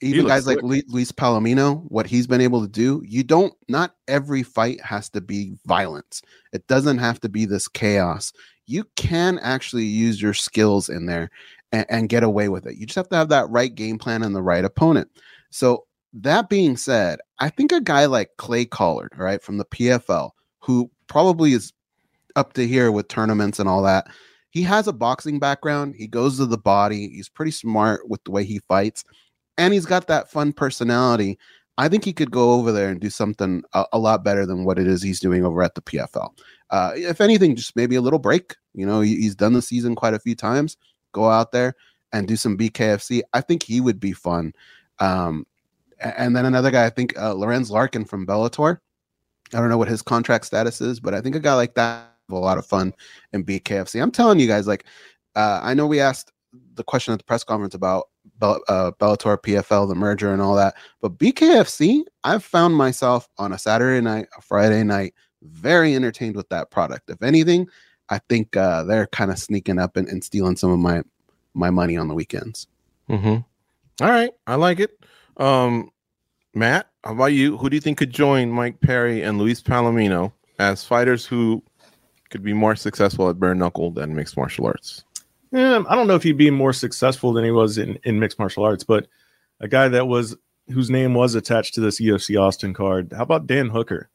[0.00, 0.62] even guys good.
[0.62, 5.08] like Luis Palomino, what he's been able to do, you don't, not every fight has
[5.10, 6.22] to be violence.
[6.52, 8.32] It doesn't have to be this chaos.
[8.66, 11.30] You can actually use your skills in there
[11.72, 12.76] and, and get away with it.
[12.76, 15.08] You just have to have that right game plan and the right opponent.
[15.50, 15.84] So,
[16.20, 20.30] that being said, I think a guy like Clay Collard, right, from the PFL,
[20.60, 21.74] who probably is
[22.36, 24.06] up to here with tournaments and all that,
[24.48, 25.94] he has a boxing background.
[25.94, 27.10] He goes to the body.
[27.10, 29.04] He's pretty smart with the way he fights
[29.58, 31.38] and he's got that fun personality.
[31.78, 34.64] I think he could go over there and do something a, a lot better than
[34.64, 36.30] what it is he's doing over at the PFL.
[36.70, 38.56] Uh, if anything, just maybe a little break.
[38.74, 40.76] You know, he, he's done the season quite a few times.
[41.12, 41.74] Go out there
[42.12, 43.22] and do some BKFC.
[43.34, 44.54] I think he would be fun.
[45.00, 45.46] Um,
[46.00, 48.78] and then another guy, I think uh, Lorenz Larkin from Bellator.
[49.52, 52.16] I don't know what his contract status is, but I think a guy like that
[52.30, 52.94] a lot of fun
[53.32, 54.02] in BKFC.
[54.02, 54.84] I'm telling you guys, like,
[55.34, 56.32] uh, I know we asked
[56.74, 58.08] the question at the press conference about
[58.40, 60.74] uh, Bellator, PFL, the merger, and all that.
[61.00, 66.48] But BKFC, I've found myself on a Saturday night, a Friday night, very entertained with
[66.50, 67.10] that product.
[67.10, 67.68] If anything,
[68.08, 71.02] I think uh, they're kind of sneaking up and, and, stealing some of my
[71.54, 72.68] my money on the weekends.
[73.08, 74.04] Mm-hmm.
[74.04, 74.98] All right, I like it.
[75.38, 75.90] Um,
[76.54, 77.56] Matt, how about you?
[77.56, 81.62] Who do you think could join Mike Perry and Luis Palomino as fighters who
[82.30, 85.04] could be more successful at bare knuckle than mixed martial arts?
[85.56, 88.64] I don't know if he'd be more successful than he was in, in mixed martial
[88.64, 89.06] arts, but
[89.60, 90.36] a guy that was
[90.68, 93.12] whose name was attached to this UFC Austin card.
[93.16, 94.10] How about Dan Hooker?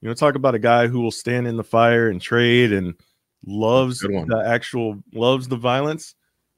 [0.00, 2.94] You know, talk about a guy who will stand in the fire and trade and
[3.46, 6.14] loves the actual loves the violence.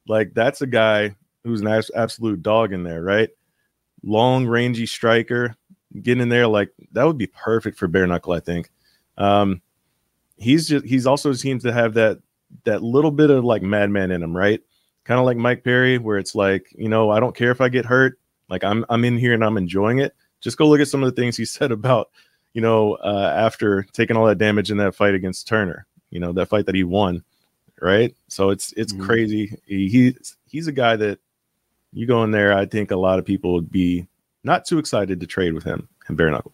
[0.09, 3.31] Like that's a guy who's an absolute dog in there, right?
[4.03, 5.55] Long, rangy striker,
[6.03, 8.33] getting in there like that would be perfect for bare knuckle.
[8.33, 8.71] I think.
[9.17, 9.63] Um,
[10.37, 12.19] he's just he's also seems to have that
[12.65, 14.61] that little bit of like madman in him, right?
[15.05, 17.69] Kind of like Mike Perry, where it's like, you know, I don't care if I
[17.69, 18.19] get hurt.
[18.49, 20.15] Like I'm I'm in here and I'm enjoying it.
[20.41, 22.11] Just go look at some of the things he said about,
[22.53, 25.87] you know, uh, after taking all that damage in that fight against Turner.
[26.11, 27.25] You know, that fight that he won,
[27.81, 28.15] right?
[28.29, 29.05] So it's it's mm-hmm.
[29.05, 29.59] crazy.
[29.67, 31.19] He, he's he's a guy that
[31.93, 32.57] you go in there.
[32.57, 34.07] I think a lot of people would be
[34.45, 36.53] not too excited to trade with him and bare knuckle.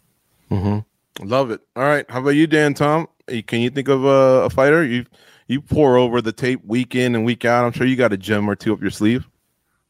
[0.50, 1.28] Mm-hmm.
[1.28, 1.60] Love it.
[1.76, 2.72] All right, how about you, Dan?
[2.72, 3.06] Tom,
[3.46, 5.04] can you think of a, a fighter you
[5.48, 7.64] you pour over the tape week in and week out?
[7.64, 9.26] I'm sure you got a gem or two up your sleeve.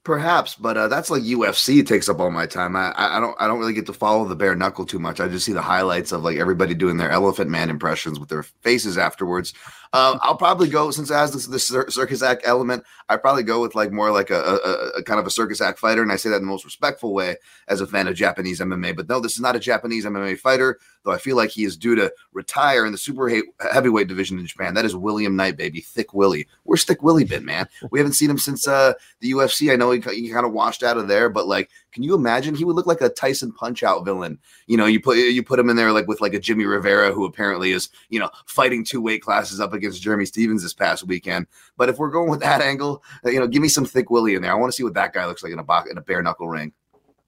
[0.05, 1.87] Perhaps, but uh, that's like UFC.
[1.87, 2.75] Takes up all my time.
[2.75, 5.21] I, I don't I don't really get to follow the bare knuckle too much.
[5.21, 8.43] I just see the highlights of like everybody doing their Elephant Man impressions with their
[8.43, 9.55] faces afterwards.
[9.93, 12.83] Uh, I'll probably go since it has this, this circus act element.
[13.11, 15.79] I probably go with like more like a, a, a, kind of a circus act
[15.79, 17.37] fighter, and I say that in the most respectful way
[17.69, 18.97] as a fan of Japanese MMA.
[18.97, 21.13] But no, this is not a Japanese MMA fighter, though.
[21.13, 24.73] I feel like he is due to retire in the super heavyweight division in Japan.
[24.73, 26.49] That is William Knight, baby, Thick Willie.
[26.63, 27.69] Where's Thick Willie been, man?
[27.91, 29.71] We haven't seen him since uh, the UFC.
[29.71, 32.55] I know he, he kind of washed out of there, but like can you imagine?
[32.55, 34.39] He would look like a Tyson Punch Out villain.
[34.67, 37.13] You know, you put you put him in there like with like a Jimmie Rivera,
[37.13, 41.05] who apparently is you know fighting two weight classes up against Jeremy Stephens this past
[41.05, 41.47] weekend.
[41.77, 44.35] But if we're going with that angle, uh, you know, give me some thick Willie
[44.35, 44.53] in there.
[44.53, 46.23] I want to see what that guy looks like in a box in a bare
[46.23, 46.73] knuckle ring.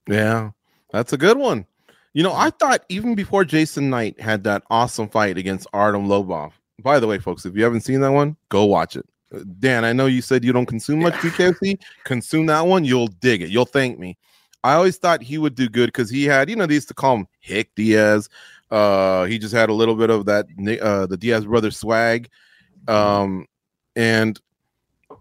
[0.08, 0.50] Yeah,
[0.92, 1.66] that's a good one.
[2.14, 6.52] You know, I thought even before Jason Knight had that awesome fight against Artem Lobov.
[6.80, 9.06] By the way, folks, if you haven't seen that one, go watch it.
[9.34, 11.78] Uh, Dan, I know you said you don't consume much BKFC.
[12.04, 13.50] Consume that one, you'll dig it.
[13.50, 14.16] You'll thank me.
[14.64, 16.94] I always thought he would do good because he had, you know, they used to
[16.94, 18.30] call him Hick Diaz.
[18.70, 20.46] Uh, he just had a little bit of that,
[20.82, 22.30] uh, the Diaz brother swag.
[22.88, 23.46] Um,
[23.94, 24.40] and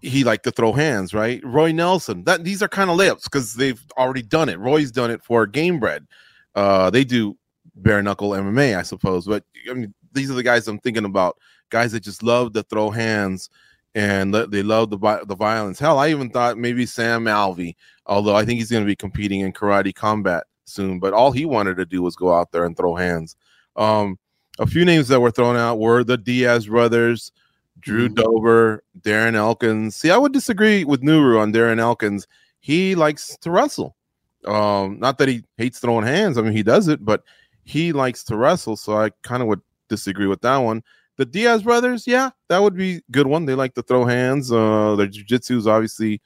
[0.00, 1.44] he liked to throw hands, right?
[1.44, 2.24] Roy Nelson.
[2.24, 4.58] That these are kind of layups because they've already done it.
[4.58, 6.06] Roy's done it for Gamebred.
[6.54, 7.36] Uh, they do
[7.76, 9.26] bare knuckle MMA, I suppose.
[9.26, 11.36] But I mean, these are the guys I'm thinking about.
[11.68, 13.50] Guys that just love to throw hands
[13.94, 15.78] and they love the the violence.
[15.78, 17.76] Hell, I even thought maybe Sam Alvey,
[18.06, 20.98] although I think he's going to be competing in karate combat soon.
[20.98, 23.36] But all he wanted to do was go out there and throw hands.
[23.76, 24.18] Um,
[24.58, 27.32] a few names that were thrown out were the Diaz brothers,
[27.80, 28.14] Drew mm-hmm.
[28.14, 29.96] Dober, Darren Elkins.
[29.96, 32.26] See, I would disagree with Nuru on Darren Elkins.
[32.60, 33.96] He likes to wrestle.
[34.44, 36.38] Um, not that he hates throwing hands.
[36.38, 37.22] I mean, he does it, but
[37.64, 38.76] he likes to wrestle.
[38.76, 40.82] So I kind of would disagree with that one.
[41.16, 43.44] The Diaz brothers, yeah, that would be good one.
[43.46, 44.50] They like to throw hands.
[44.50, 46.20] Uh, their jiu-jitsu is obviously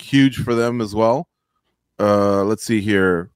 [0.00, 1.28] huge for them as well.
[1.98, 3.30] Uh, let's see here.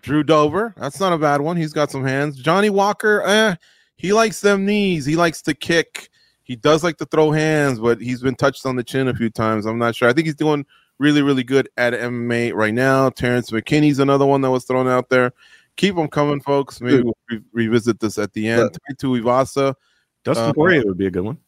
[0.00, 1.56] Drew Dober, that's not a bad one.
[1.56, 2.36] He's got some hands.
[2.36, 3.54] Johnny Walker, eh,
[3.96, 5.06] he likes them knees.
[5.06, 6.10] He likes to kick.
[6.42, 9.30] He does like to throw hands, but he's been touched on the chin a few
[9.30, 9.66] times.
[9.66, 10.08] I'm not sure.
[10.08, 10.66] I think he's doing
[10.98, 13.08] really, really good at MMA right now.
[13.08, 15.32] Terrance McKinney's another one that was thrown out there.
[15.76, 16.80] Keep them coming, folks.
[16.80, 18.76] Maybe we'll re- revisit this at the end.
[18.98, 19.74] To Ivasa,
[20.22, 21.38] Dustin uh, Poirier would be a good one.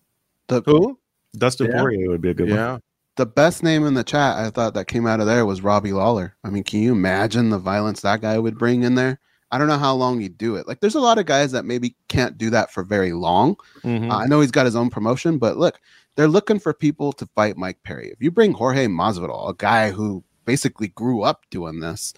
[0.48, 0.98] The, Who?
[1.36, 1.80] Dustin yeah.
[1.80, 2.56] Poirier would be a good one.
[2.56, 2.72] yeah.
[2.72, 2.82] one.
[3.16, 5.92] The best name in the chat I thought that came out of there was Robbie
[5.92, 6.36] Lawler.
[6.44, 9.20] I mean, can you imagine the violence that guy would bring in there?
[9.50, 10.66] I don't know how long he'd do it.
[10.66, 13.56] Like, there's a lot of guys that maybe can't do that for very long.
[13.82, 14.10] Mm-hmm.
[14.10, 15.80] Uh, I know he's got his own promotion, but look,
[16.16, 18.10] they're looking for people to fight Mike Perry.
[18.10, 22.12] If you bring Jorge Masvidal, a guy who basically grew up doing this,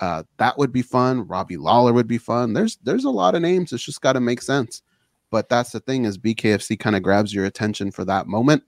[0.00, 1.26] uh, that would be fun.
[1.28, 2.54] Robbie Lawler would be fun.
[2.54, 3.72] There's there's a lot of names.
[3.72, 4.82] It's just got to make sense.
[5.30, 8.64] But that's the thing is BKFC kind of grabs your attention for that moment,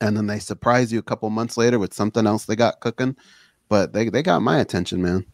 [0.00, 3.16] and then they surprise you a couple months later with something else they got cooking.
[3.68, 5.26] But they they got my attention, man.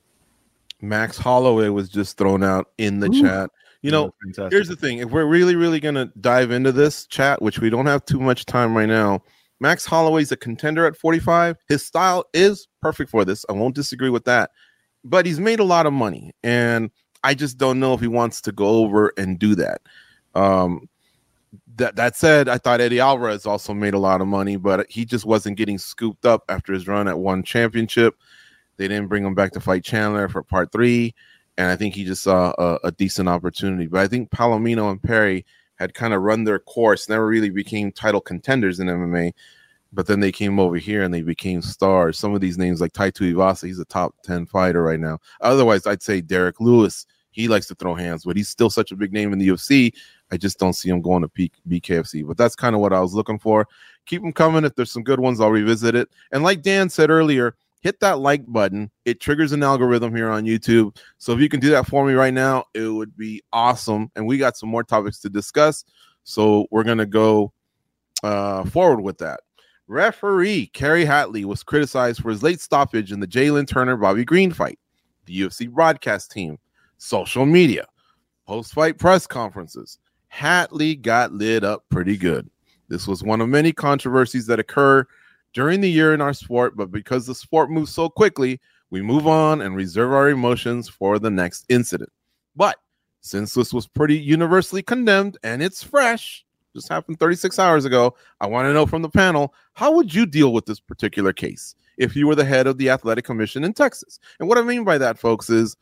[0.80, 3.22] Max Holloway was just thrown out in the Ooh.
[3.22, 3.50] chat.
[3.82, 7.42] You know, yeah, here's the thing: if we're really, really gonna dive into this chat,
[7.42, 9.22] which we don't have too much time right now,
[9.60, 11.56] Max Holloway's a contender at 45.
[11.68, 13.44] His style is perfect for this.
[13.48, 14.50] I won't disagree with that.
[15.04, 16.90] But he's made a lot of money, and
[17.22, 19.82] I just don't know if he wants to go over and do that.
[20.34, 20.88] Um,
[21.76, 25.04] that that said, I thought Eddie Alvarez also made a lot of money, but he
[25.04, 28.14] just wasn't getting scooped up after his run at one championship.
[28.76, 31.14] They didn't bring him back to fight Chandler for part three,
[31.56, 33.86] and I think he just saw a, a decent opportunity.
[33.86, 35.44] But I think Palomino and Perry
[35.76, 39.32] had kind of run their course, never really became title contenders in MMA.
[39.92, 42.18] But then they came over here and they became stars.
[42.18, 45.20] Some of these names, like Tai Tuivasa, he's a top 10 fighter right now.
[45.40, 48.96] Otherwise, I'd say Derrick Lewis he likes to throw hands, but he's still such a
[48.96, 49.92] big name in the UFC.
[50.30, 52.24] I just don't see him going to peak BKFC.
[52.24, 53.66] But that's kind of what I was looking for.
[54.06, 54.64] Keep them coming.
[54.64, 56.08] If there's some good ones, I'll revisit it.
[56.30, 58.88] And like Dan said earlier, hit that like button.
[59.04, 60.96] It triggers an algorithm here on YouTube.
[61.18, 64.12] So if you can do that for me right now, it would be awesome.
[64.14, 65.84] And we got some more topics to discuss.
[66.22, 67.52] So we're gonna go
[68.22, 69.40] uh, forward with that.
[69.88, 74.52] Referee Kerry Hatley was criticized for his late stoppage in the Jalen Turner Bobby Green
[74.52, 74.78] fight.
[75.26, 76.58] The UFC broadcast team,
[77.04, 77.86] social media,
[78.46, 79.98] post fight press conferences.
[80.32, 82.48] Hatley got lit up pretty good.
[82.88, 85.06] This was one of many controversies that occur
[85.52, 89.26] during the year in our sport, but because the sport moves so quickly, we move
[89.26, 92.10] on and reserve our emotions for the next incident.
[92.56, 92.76] But
[93.20, 96.44] since this was pretty universally condemned and it's fresh,
[96.74, 100.26] just happened 36 hours ago, I want to know from the panel how would you
[100.26, 103.74] deal with this particular case if you were the head of the athletic commission in
[103.74, 104.18] Texas?
[104.40, 105.76] And what I mean by that, folks, is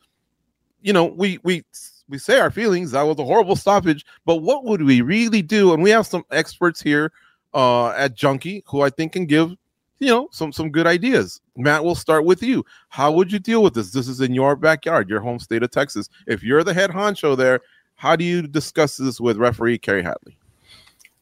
[0.83, 1.65] you know, we we
[2.09, 5.73] we say our feelings that was a horrible stoppage, but what would we really do?
[5.73, 7.13] And we have some experts here
[7.55, 9.55] uh, at Junkie who I think can give
[9.99, 11.41] you know some some good ideas.
[11.57, 12.65] Matt, we'll start with you.
[12.89, 13.93] How would you deal with this?
[13.93, 16.09] This is in your backyard, your home state of Texas.
[16.27, 17.61] If you're the head honcho there,
[17.95, 20.37] how do you discuss this with referee Kerry Hatley?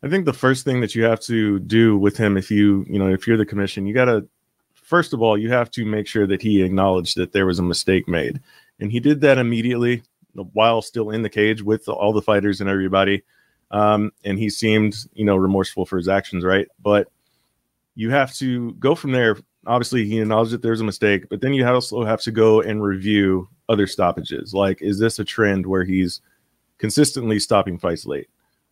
[0.02, 2.98] I think the first thing that you have to do with him, if you you
[2.98, 4.26] know if you're the commission, you got to
[4.74, 7.62] first of all you have to make sure that he acknowledged that there was a
[7.62, 8.40] mistake made,
[8.80, 10.02] and he did that immediately
[10.34, 13.22] while still in the cage with all the fighters and everybody.
[13.70, 16.66] Um, and he seemed you know remorseful for his actions, right?
[16.82, 17.08] But
[17.94, 19.36] you have to go from there.
[19.66, 22.82] Obviously, he acknowledged that there's a mistake, but then you also have to go and
[22.82, 24.54] review other stoppages.
[24.54, 26.20] Like, is this a trend where he's
[26.78, 28.28] consistently stopping fights late?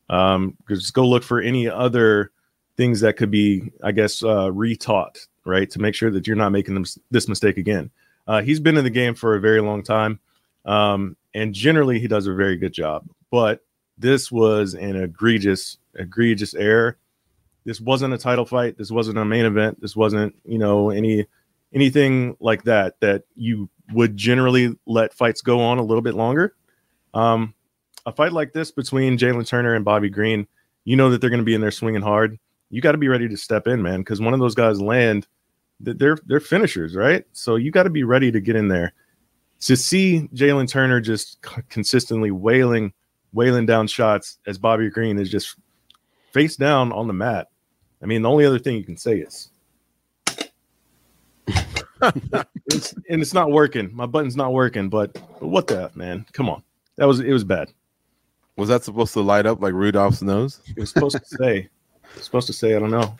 [0.08, 2.32] Um, just go look for any other
[2.76, 6.52] things that could be, I guess, uh, retaught, right, to make sure that you're not
[6.52, 7.90] making this mistake again.
[8.28, 10.20] Uh, he's been in the game for a very long time,
[10.64, 13.04] um, and generally he does a very good job.
[13.32, 13.64] But
[13.96, 16.96] this was an egregious, egregious error
[17.68, 18.78] this wasn't a title fight.
[18.78, 19.78] This wasn't a main event.
[19.82, 21.26] This wasn't, you know, any
[21.74, 26.54] anything like that that you would generally let fights go on a little bit longer.
[27.12, 27.52] Um,
[28.06, 30.46] a fight like this between Jalen Turner and Bobby Green,
[30.86, 32.38] you know that they're going to be in there swinging hard.
[32.70, 35.26] You got to be ready to step in, man, because one of those guys land.
[35.80, 37.24] They're they're finishers, right?
[37.32, 38.92] So you got to be ready to get in there.
[39.62, 42.92] To see Jalen Turner just consistently wailing,
[43.32, 45.56] wailing down shots as Bobby Green is just
[46.32, 47.48] face down on the mat
[48.02, 49.50] I mean, the only other thing you can say is,
[52.66, 53.90] it's, and it's not working.
[53.92, 54.88] My button's not working.
[54.88, 56.24] But, but what the f, man?
[56.32, 56.62] Come on,
[56.96, 57.72] that was it was bad.
[58.56, 60.60] Was that supposed to light up like Rudolph's nose?
[60.68, 61.58] It was supposed to say.
[61.58, 62.74] It was supposed to say.
[62.74, 63.16] I don't know.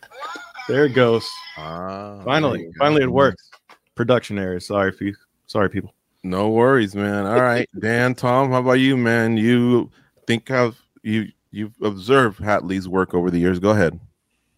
[0.69, 1.27] There it goes.
[1.57, 3.51] Ah, finally, finally, it works.
[3.95, 4.61] Production error.
[4.61, 5.15] Sorry, you.
[5.47, 5.95] Sorry, people.
[6.23, 7.25] No worries, man.
[7.25, 9.39] All right, Dan, Tom, how about you, man?
[9.39, 9.91] You
[10.27, 13.59] think have you you've observed Hatley's work over the years?
[13.59, 13.99] Go ahead.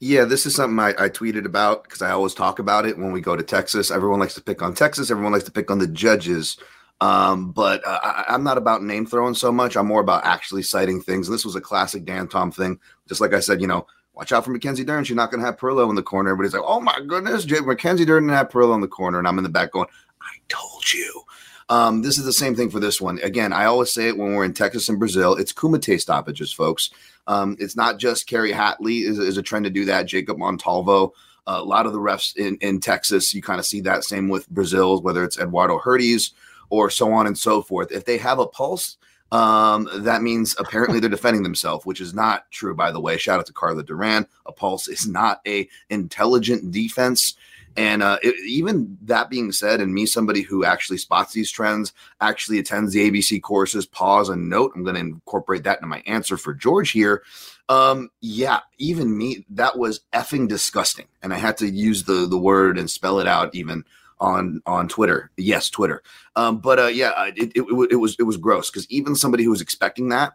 [0.00, 3.12] Yeah, this is something I, I tweeted about because I always talk about it when
[3.12, 3.92] we go to Texas.
[3.92, 5.12] Everyone likes to pick on Texas.
[5.12, 6.56] Everyone likes to pick on the judges.
[7.00, 9.76] Um, but uh, I, am not about name throwing so much.
[9.76, 11.28] I'm more about actually citing things.
[11.28, 12.80] And this was a classic Dan Tom thing.
[13.08, 13.86] Just like I said, you know,
[14.20, 15.02] watch out for Mackenzie Dern.
[15.02, 16.28] She's not going to have Parillo in the corner.
[16.28, 19.18] Everybody's like, oh my goodness, Mackenzie Dern didn't have Parillo in the corner.
[19.18, 19.88] And I'm in the back going,
[20.20, 21.22] I told you.
[21.70, 23.18] Um, this is the same thing for this one.
[23.20, 25.36] Again, I always say it when we're in Texas and Brazil.
[25.36, 26.90] It's Kumite stoppages, folks.
[27.28, 30.04] Um, it's not just Kerry Hatley is, is, a trend to do that.
[30.04, 31.14] Jacob Montalvo.
[31.46, 34.04] Uh, a lot of the refs in, in Texas, you kind of see that.
[34.04, 36.32] Same with Brazil, whether it's Eduardo Herdes
[36.68, 37.90] or so on and so forth.
[37.90, 38.98] If they have a pulse,
[39.32, 43.16] um, that means apparently they're defending themselves, which is not true, by the way.
[43.16, 44.26] Shout out to Carla Duran.
[44.46, 47.36] A pulse is not a intelligent defense.
[47.76, 51.92] And uh, it, even that being said, and me, somebody who actually spots these trends,
[52.20, 54.72] actually attends the ABC courses, pause and note.
[54.74, 57.22] I'm going to incorporate that into my answer for George here.
[57.68, 61.06] Um, yeah, even me, that was effing disgusting.
[61.22, 63.84] And I had to use the the word and spell it out even
[64.20, 65.30] on on Twitter.
[65.36, 66.02] Yes, Twitter.
[66.36, 69.50] Um, but uh, yeah, it, it, it, was it was gross because even somebody who
[69.50, 70.32] was expecting that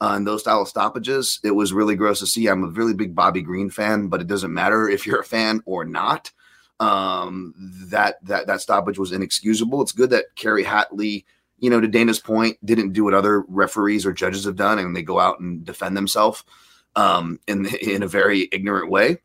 [0.00, 2.46] uh, and those style of stoppages, it was really gross to see.
[2.46, 5.62] I'm a really big Bobby Green fan, but it doesn't matter if you're a fan
[5.66, 6.32] or not
[6.80, 7.54] um,
[7.90, 9.82] that that that stoppage was inexcusable.
[9.82, 11.24] It's good that Kerry Hatley,
[11.58, 14.94] you know, to Dana's point, didn't do what other referees or judges have done, and
[14.94, 16.44] they go out and defend themselves
[16.94, 19.18] um, in in a very ignorant way.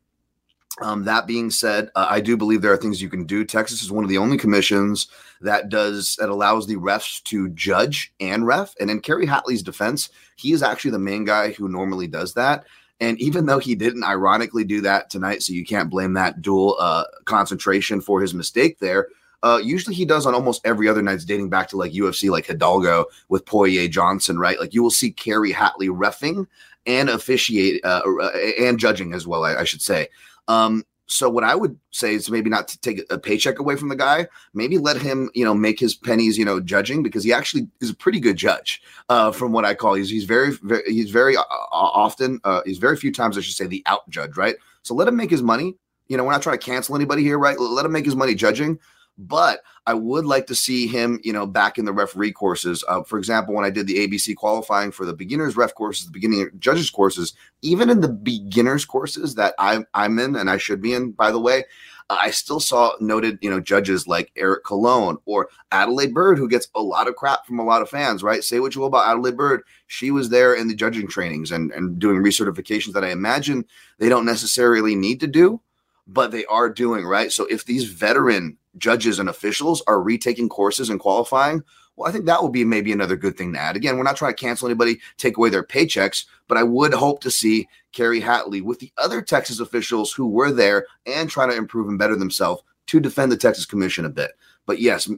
[0.80, 3.44] Um, that being said, uh, I do believe there are things you can do.
[3.44, 5.08] Texas is one of the only commissions
[5.42, 8.74] that does that allows the refs to judge and ref.
[8.80, 12.64] And in Kerry Hatley's defense, he is actually the main guy who normally does that.
[13.00, 16.76] And even though he didn't ironically do that tonight, so you can't blame that dual
[16.78, 19.08] uh, concentration for his mistake there.
[19.42, 22.46] Uh, usually he does on almost every other nights, dating back to like UFC, like
[22.46, 24.58] Hidalgo with Poirier Johnson, right?
[24.60, 26.46] Like you will see Kerry Hatley refing
[26.86, 30.08] and officiate uh, uh, and judging as well, I, I should say.
[30.52, 33.90] Um, so what I would say is maybe not to take a paycheck away from
[33.90, 34.28] the guy.
[34.54, 37.90] Maybe let him, you know, make his pennies, you know, judging because he actually is
[37.90, 38.82] a pretty good judge.
[39.10, 42.78] Uh, from what I call, he's he's very, very he's very uh, often uh, he's
[42.78, 44.56] very few times I should say the out judge, right?
[44.82, 45.76] So let him make his money.
[46.08, 47.58] You know, we're not trying to cancel anybody here, right?
[47.58, 48.78] Let him make his money judging.
[49.18, 52.82] But I would like to see him, you know, back in the referee courses.
[52.88, 56.12] Uh, for example, when I did the ABC qualifying for the beginners ref courses, the
[56.12, 60.80] beginning judges courses, even in the beginners courses that I'm I'm in and I should
[60.80, 61.64] be in, by the way,
[62.10, 66.68] I still saw noted, you know, judges like Eric Colon or Adelaide Byrd, who gets
[66.74, 68.42] a lot of crap from a lot of fans, right?
[68.44, 69.62] Say what you will about Adelaide Byrd.
[69.86, 73.64] She was there in the judging trainings and, and doing recertifications that I imagine
[73.98, 75.60] they don't necessarily need to do,
[76.06, 77.32] but they are doing, right?
[77.32, 81.62] So if these veteran judges and officials are retaking courses and qualifying,
[81.96, 83.76] well, I think that would be maybe another good thing to add.
[83.76, 87.20] Again, we're not trying to cancel anybody, take away their paychecks, but I would hope
[87.20, 91.56] to see Kerry Hatley with the other Texas officials who were there and trying to
[91.56, 94.32] improve and better themselves to defend the Texas Commission a bit.
[94.66, 95.10] But yes,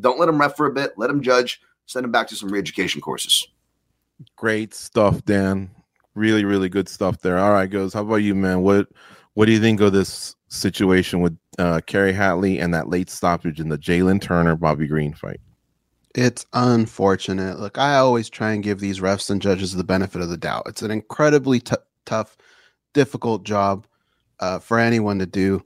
[0.00, 2.50] don't let them ref for a bit, let them judge, send them back to some
[2.50, 3.46] re-education courses.
[4.36, 5.70] Great stuff, Dan.
[6.14, 7.38] Really, really good stuff there.
[7.38, 7.94] All right, Goze.
[7.94, 8.62] How about you, man?
[8.62, 8.88] What
[9.34, 13.60] what do you think of this situation with uh, Kerry Hatley and that late stoppage
[13.60, 15.40] in the Jalen Turner Bobby Green fight?
[16.14, 17.60] It's unfortunate.
[17.60, 20.64] Look, I always try and give these refs and judges the benefit of the doubt.
[20.66, 21.76] It's an incredibly t-
[22.06, 22.36] tough,
[22.94, 23.86] difficult job
[24.40, 25.62] uh, for anyone to do.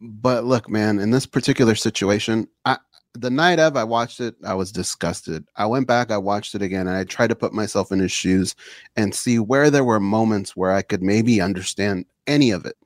[0.00, 2.78] But look, man, in this particular situation, I,
[3.14, 5.46] the night of I watched it, I was disgusted.
[5.56, 8.12] I went back, I watched it again, and I tried to put myself in his
[8.12, 8.54] shoes
[8.96, 12.76] and see where there were moments where I could maybe understand any of it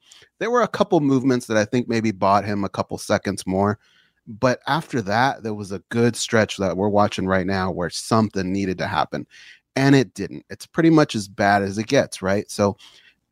[0.41, 3.79] there were a couple movements that I think maybe bought him a couple seconds more.
[4.27, 8.51] But after that, there was a good stretch that we're watching right now where something
[8.51, 9.27] needed to happen.
[9.77, 10.45] And it didn't.
[10.51, 12.51] It's pretty much as bad as it gets, right?
[12.51, 12.77] So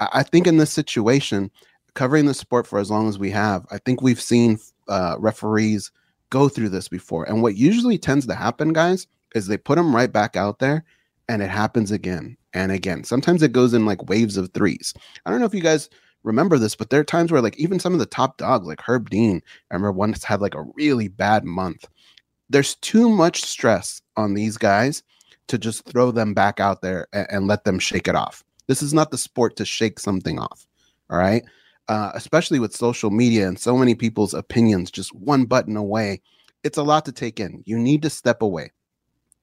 [0.01, 1.51] I think in this situation,
[1.95, 5.91] covering the sport for as long as we have, I think we've seen uh, referees
[6.31, 7.25] go through this before.
[7.25, 10.85] And what usually tends to happen, guys, is they put them right back out there
[11.29, 13.05] and it happens again and again.
[13.05, 14.95] Sometimes it goes in like waves of threes.
[15.25, 15.89] I don't know if you guys
[16.23, 18.81] remember this, but there are times where like even some of the top dogs, like
[18.81, 21.87] Herb Dean, I remember once had like a really bad month.
[22.51, 25.03] There's too much stress on these guys
[25.49, 28.45] to just throw them back out there and, and let them shake it off.
[28.67, 30.67] This is not the sport to shake something off.
[31.11, 31.43] All right.
[31.89, 36.21] Uh, especially with social media and so many people's opinions just one button away.
[36.65, 37.63] It's a lot to take in.
[37.65, 38.73] You need to step away.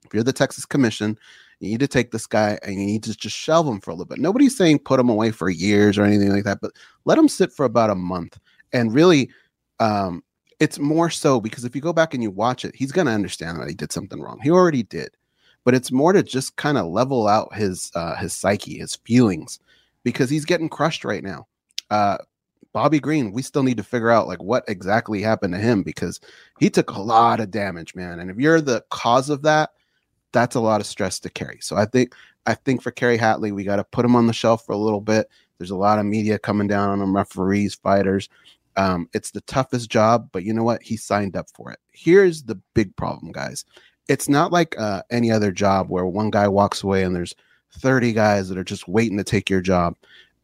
[0.05, 1.17] If you're the Texas Commission,
[1.59, 3.93] you need to take this guy and you need to just shelve him for a
[3.93, 4.19] little bit.
[4.19, 6.71] Nobody's saying put him away for years or anything like that, but
[7.05, 8.37] let him sit for about a month.
[8.73, 9.29] And really,
[9.79, 10.23] um,
[10.59, 13.13] it's more so because if you go back and you watch it, he's going to
[13.13, 14.39] understand that he did something wrong.
[14.41, 15.09] He already did,
[15.63, 19.59] but it's more to just kind of level out his uh, his psyche, his feelings,
[20.03, 21.47] because he's getting crushed right now.
[21.89, 22.17] Uh,
[22.71, 26.19] Bobby Green, we still need to figure out like what exactly happened to him because
[26.59, 28.19] he took a lot of damage, man.
[28.19, 29.71] And if you're the cause of that,
[30.36, 31.59] that's a lot of stress to carry.
[31.61, 32.13] So I think
[32.45, 34.77] I think for Kerry Hatley, we got to put him on the shelf for a
[34.77, 35.29] little bit.
[35.57, 38.27] There's a lot of media coming down on him, referees, fighters.
[38.75, 40.83] Um, it's the toughest job, but you know what?
[40.83, 41.79] He signed up for it.
[41.93, 43.63] Here's the big problem, guys.
[44.09, 47.33] It's not like uh, any other job where one guy walks away and there's
[47.77, 49.95] 30 guys that are just waiting to take your job.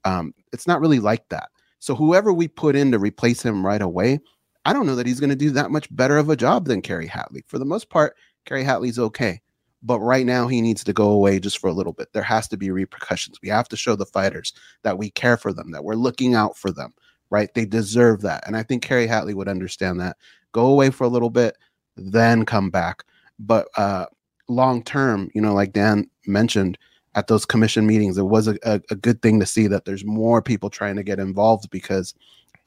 [0.05, 1.49] Um, it's not really like that.
[1.79, 4.21] So whoever we put in to replace him right away,
[4.63, 6.81] I don't know that he's going to do that much better of a job than
[6.81, 7.43] Kerry Hatley.
[7.45, 8.15] For the most part,
[8.45, 9.41] Kerry Hatley's okay
[9.83, 12.13] but right now he needs to go away just for a little bit.
[12.13, 13.39] There has to be repercussions.
[13.41, 14.53] We have to show the fighters
[14.83, 16.93] that we care for them, that we're looking out for them,
[17.29, 17.53] right?
[17.53, 18.45] They deserve that.
[18.47, 20.17] And I think Kerry Hatley would understand that.
[20.51, 21.57] Go away for a little bit,
[21.95, 23.03] then come back.
[23.39, 24.05] But uh
[24.47, 26.77] long term, you know, like Dan mentioned
[27.15, 30.05] at those commission meetings, it was a, a, a good thing to see that there's
[30.05, 32.13] more people trying to get involved because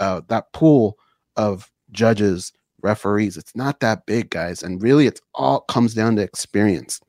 [0.01, 0.99] uh, that pool
[1.37, 2.53] of judges
[2.83, 3.37] referees.
[3.37, 4.63] It's not that big, guys.
[4.63, 7.01] And really, it's all comes down to experience.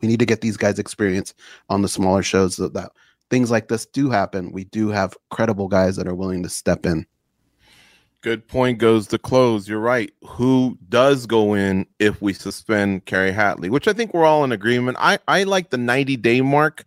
[0.00, 1.34] We need to get these guys experience
[1.68, 2.92] on the smaller shows so that
[3.30, 4.52] things like this do happen.
[4.52, 7.06] We do have credible guys that are willing to step in.
[8.22, 9.66] Good point Goze to close.
[9.66, 10.12] You're right.
[10.26, 14.52] Who does go in if we suspend Kerry Hatley, which I think we're all in
[14.52, 14.98] agreement.
[15.00, 16.84] I, I like the 90 day mark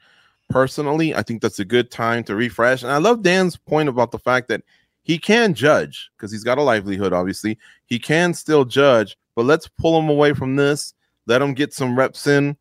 [0.50, 1.16] personally.
[1.16, 2.84] I think that's a good time to refresh.
[2.84, 4.62] And I love Dan's point about the fact that
[5.02, 7.58] he can judge because he's got a livelihood, obviously.
[7.88, 10.94] He can still judge, but let's pull him away from this.
[11.26, 12.58] Let him get some reps in.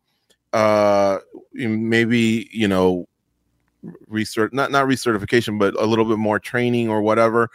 [0.53, 1.19] Uh,
[1.53, 3.07] maybe you know,
[4.07, 7.49] research not not recertification, but a little bit more training or whatever.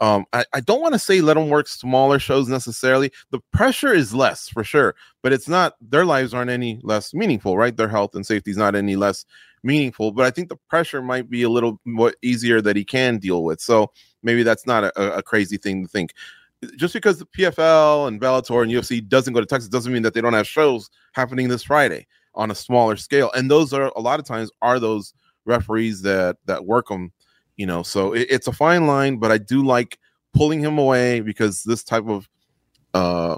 [0.00, 3.12] Um, I, I don't want to say let them work smaller shows necessarily.
[3.30, 7.56] The pressure is less for sure, but it's not their lives aren't any less meaningful,
[7.56, 7.76] right?
[7.76, 9.24] Their health and safety is not any less
[9.62, 10.10] meaningful.
[10.10, 13.44] But I think the pressure might be a little more easier that he can deal
[13.44, 13.60] with.
[13.60, 13.92] So
[14.24, 16.14] maybe that's not a, a crazy thing to think.
[16.76, 20.14] Just because the PFL and Bellator and UFC doesn't go to Texas doesn't mean that
[20.14, 23.30] they don't have shows happening this Friday on a smaller scale.
[23.32, 25.14] And those are a lot of times are those
[25.44, 27.12] referees that that work them
[27.56, 29.98] you know so it, it's a fine line but i do like
[30.34, 32.28] pulling him away because this type of
[32.94, 33.36] uh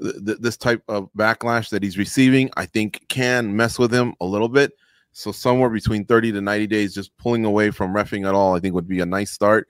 [0.00, 4.24] th- this type of backlash that he's receiving i think can mess with him a
[4.24, 4.72] little bit
[5.12, 8.60] so somewhere between 30 to 90 days just pulling away from refing at all i
[8.60, 9.68] think would be a nice start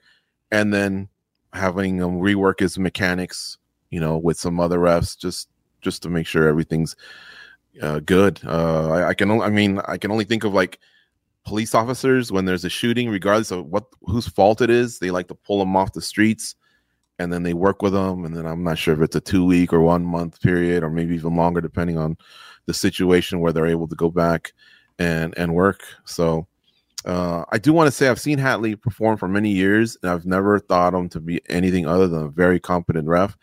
[0.51, 1.09] and then
[1.53, 3.59] having him rework his mechanics
[3.91, 5.49] you know with some other refs just
[5.81, 6.95] just to make sure everything's
[7.83, 10.79] uh, good uh I, I can only i mean i can only think of like
[11.45, 15.29] police officers when there's a shooting, regardless of what whose fault it is, they like
[15.29, 16.55] to pull them off the streets
[17.19, 18.25] and then they work with them.
[18.25, 20.91] And then I'm not sure if it's a two week or one month period or
[20.91, 22.17] maybe even longer, depending on
[22.67, 24.53] the situation where they're able to go back
[24.99, 25.83] and and work.
[26.05, 26.47] So
[27.05, 30.27] uh, I do want to say I've seen Hatley perform for many years, and I've
[30.27, 33.37] never thought him to be anything other than a very competent ref.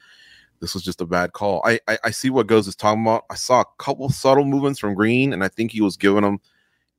[0.60, 1.62] This was just a bad call.
[1.66, 3.26] I I, I see what Goze is talking about.
[3.30, 6.40] I saw a couple subtle movements from Green, and I think he was giving him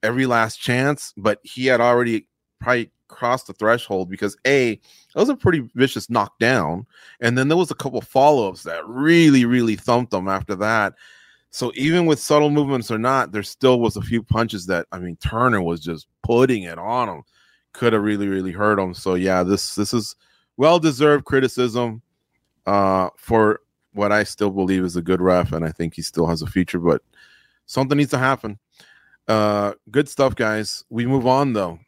[0.02, 2.26] every last chance, but he had already
[2.60, 4.74] probably crossed the threshold because a
[5.14, 6.86] that was a pretty vicious knockdown,
[7.20, 10.94] and then there was a couple follow-ups that really, really thumped him after that.
[11.50, 14.98] So even with subtle movements or not, there still was a few punches that I
[14.98, 17.22] mean Turner was just putting it on him.
[17.72, 18.94] Could have really, really hurt him.
[18.94, 20.14] So yeah, this this is
[20.56, 22.02] well deserved criticism
[22.68, 23.60] uh for
[23.92, 26.46] what I still believe is a good ref, and I think he still has a
[26.46, 27.02] future, but
[27.66, 28.58] something needs to happen.
[29.26, 30.84] Uh, good stuff, guys.
[30.88, 31.78] We move on though.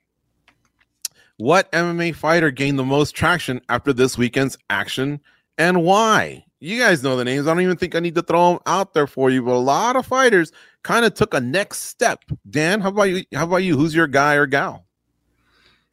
[1.39, 5.21] What MMA fighter gained the most traction after this weekend's action
[5.57, 6.45] and why?
[6.59, 7.47] You guys know the names.
[7.47, 9.57] I don't even think I need to throw them out there for you, but a
[9.57, 10.53] lot of fighters
[10.83, 12.23] kind of took a next step.
[12.51, 13.25] Dan, how about you?
[13.35, 13.77] How about you?
[13.77, 14.85] Who's your guy or gal?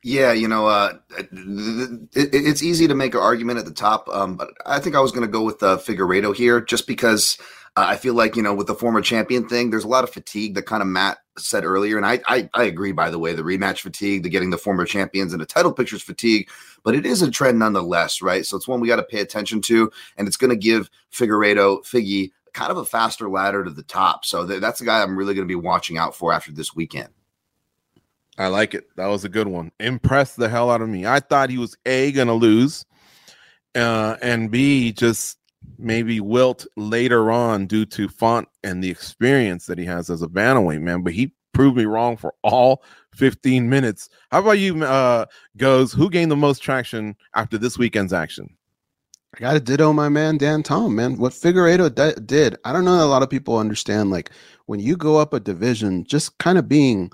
[0.07, 4.37] Yeah, you know, uh, it, it's easy to make an argument at the top, um,
[4.37, 7.37] but I think I was going to go with uh, Figueiredo here, just because
[7.75, 10.09] uh, I feel like you know with the former champion thing, there's a lot of
[10.09, 12.93] fatigue that kind of Matt said earlier, and I, I I agree.
[12.93, 16.03] By the way, the rematch fatigue, the getting the former champions and the title pictures
[16.03, 16.49] fatigue,
[16.85, 18.45] but it is a trend nonetheless, right?
[18.45, 21.83] So it's one we got to pay attention to, and it's going to give Figueiredo
[21.83, 24.23] Figgy kind of a faster ladder to the top.
[24.23, 26.73] So th- that's the guy I'm really going to be watching out for after this
[26.73, 27.09] weekend.
[28.37, 28.85] I like it.
[28.95, 29.71] That was a good one.
[29.79, 31.05] Impressed the hell out of me.
[31.05, 32.85] I thought he was a gonna lose,
[33.75, 35.37] uh, and b just
[35.77, 40.27] maybe wilt later on due to Font and the experience that he has as a
[40.27, 41.01] bantamweight man.
[41.01, 42.83] But he proved me wrong for all
[43.15, 44.09] 15 minutes.
[44.31, 45.25] How about you, uh,
[45.57, 45.93] Goze?
[45.93, 48.55] Who gained the most traction after this weekend's action?
[49.35, 51.17] I got to ditto my man Dan Tom, man.
[51.17, 54.09] What Figueiredo d- did, I don't know that a lot of people understand.
[54.09, 54.31] Like
[54.67, 57.11] when you go up a division, just kind of being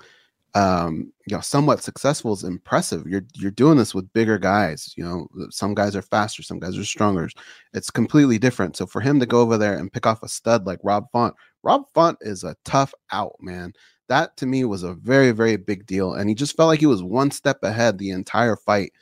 [0.54, 3.06] um, you know, somewhat successful is impressive.
[3.06, 4.94] You're you're doing this with bigger guys.
[4.96, 7.28] You know, some guys are faster, some guys are stronger.
[7.72, 8.76] It's completely different.
[8.76, 11.34] So for him to go over there and pick off a stud like Rob Font,
[11.62, 13.72] Rob Font is a tough out, man.
[14.08, 16.86] That to me was a very very big deal, and he just felt like he
[16.86, 18.92] was one step ahead the entire fight.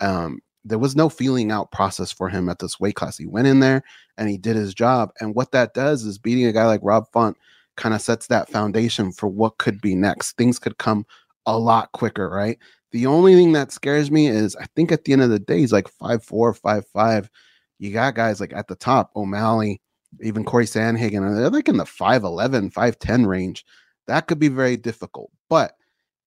[0.00, 3.16] Um, there was no feeling out process for him at this weight class.
[3.16, 3.82] He went in there
[4.18, 5.10] and he did his job.
[5.20, 7.38] And what that does is beating a guy like Rob Font
[7.78, 10.36] kind of sets that foundation for what could be next.
[10.36, 11.06] Things could come
[11.46, 12.58] a lot quicker, right?
[12.92, 15.60] The only thing that scares me is I think at the end of the day,
[15.60, 17.30] he's like five four, five five.
[17.78, 19.80] You got guys like at the top, O'Malley,
[20.20, 23.64] even Cory Sandhagen, they're like in the 5'11, 5'10 range.
[24.06, 25.30] That could be very difficult.
[25.48, 25.72] But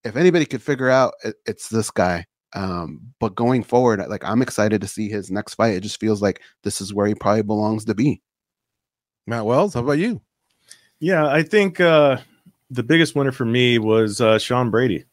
[0.03, 2.25] if anybody could figure out it, it's this guy.
[2.53, 5.75] Um, but going forward, like I'm excited to see his next fight.
[5.75, 8.21] It just feels like this is where he probably belongs to be.
[9.27, 10.21] Matt Wells, how about you?
[11.01, 12.17] Yeah, I think uh,
[12.69, 15.05] the biggest winner for me was uh, Sean Brady.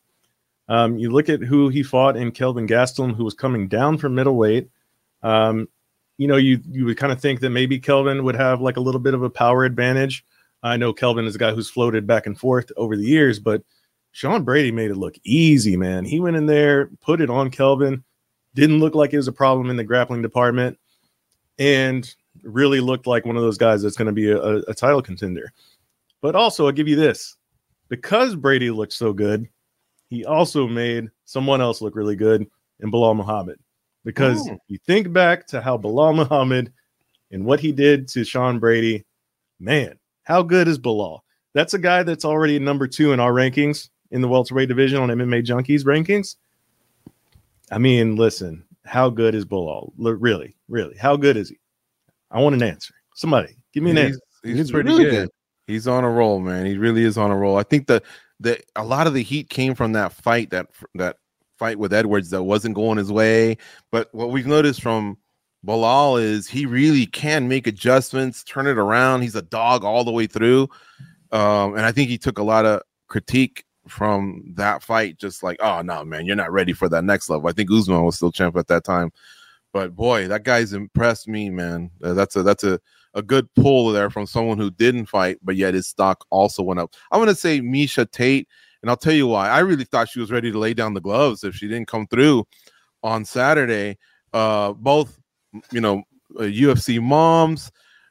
[0.69, 4.15] Um, you look at who he fought in Kelvin Gastelum, who was coming down from
[4.15, 4.69] middleweight.
[5.23, 5.67] Um,
[6.19, 8.81] you know, you you would kind of think that maybe Kelvin would have like a
[8.81, 10.27] little bit of a power advantage.
[10.63, 13.63] I know Kelvin is a guy who's floated back and forth over the years, but
[14.13, 16.05] Sean Brady made it look easy, man.
[16.05, 18.05] He went in there, put it on Kelvin,
[18.55, 20.79] didn't look like it was a problem in the grappling department,
[21.59, 25.01] and really looked like one of those guys that's going to be a, a title
[25.01, 25.51] contender.
[26.21, 27.37] But also, I'll give you this
[27.89, 29.49] because Brady looked so good,
[30.09, 32.47] he also made someone else look really good
[32.81, 33.59] in Belal Muhammad.
[34.05, 34.59] Because oh.
[34.69, 36.73] you think back to how Belal Muhammad
[37.31, 39.05] and what he did to Sean Brady,
[39.61, 41.21] man, how good is Belal?
[41.55, 45.09] That's a guy that's already number two in our rankings in the welterweight division on
[45.09, 46.37] MMA Junkies rankings.
[47.71, 49.93] I mean, listen, how good is Belal?
[49.99, 51.59] Really, really, how good is he?
[52.31, 52.95] I want an answer.
[53.15, 54.21] Somebody give me an he's, answer.
[54.45, 55.11] he's, He's pretty really good.
[55.11, 55.31] good.
[55.69, 56.65] He's on a roll, man.
[56.65, 57.59] He really is on a roll.
[57.59, 58.03] I think the
[58.41, 61.17] the a lot of the heat came from that fight that that
[61.59, 63.59] fight with Edwards that wasn't going his way.
[63.93, 65.19] But what we've noticed from
[65.67, 69.23] Belal is he really can make adjustments, turn it around.
[69.23, 70.69] He's a dog all the way through.
[71.33, 75.59] Um, and I think he took a lot of critique from that fight, just like,
[75.61, 77.49] oh no, man, you're not ready for that next level.
[77.49, 79.11] I think Usman was still champ at that time.
[79.75, 81.91] But boy, that guy's impressed me, man.
[82.03, 82.81] Uh, that's a that's a
[83.15, 86.81] a good pull there from someone who didn't fight, but yet his stock also went
[86.81, 86.95] up.
[87.11, 88.49] I'm gonna say Miesha Tate,
[88.83, 89.49] and I'll tell you why.
[89.49, 92.07] I really thought she was ready to lay down the gloves if she didn't come
[92.07, 92.47] through
[93.03, 93.99] on Saturday.
[94.33, 95.19] Uh, both,
[95.73, 96.03] you know,
[96.39, 97.71] uh, UFC moms,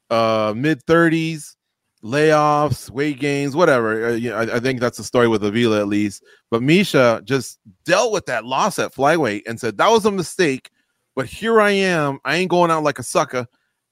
[0.10, 1.56] uh, mid 30s,
[2.04, 4.08] layoffs, weight gains, whatever.
[4.08, 6.24] Uh, I, I think that's the story with Avila at least.
[6.50, 10.72] But Miesha just dealt with that loss at flyweight and said that was a mistake.
[11.16, 12.20] But here I am.
[12.26, 13.48] I ain't going out like a sucker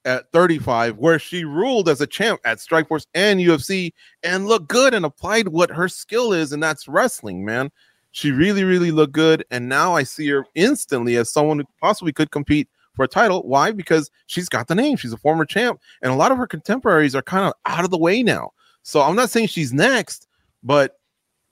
[0.05, 3.91] at 35, where she ruled as a champ at Strikeforce and UFC
[4.23, 7.71] and looked good and applied what her skill is, and that's wrestling, man.
[8.11, 9.43] She really, really looked good.
[9.51, 13.41] And now I see her instantly as someone who possibly could compete for a title.
[13.43, 13.71] Why?
[13.71, 14.95] Because she's got the name.
[14.95, 17.91] She's a former champ, and a lot of her contemporaries are kind of out of
[17.91, 18.51] the way now.
[18.83, 20.27] So I'm not saying she's next,
[20.63, 20.97] but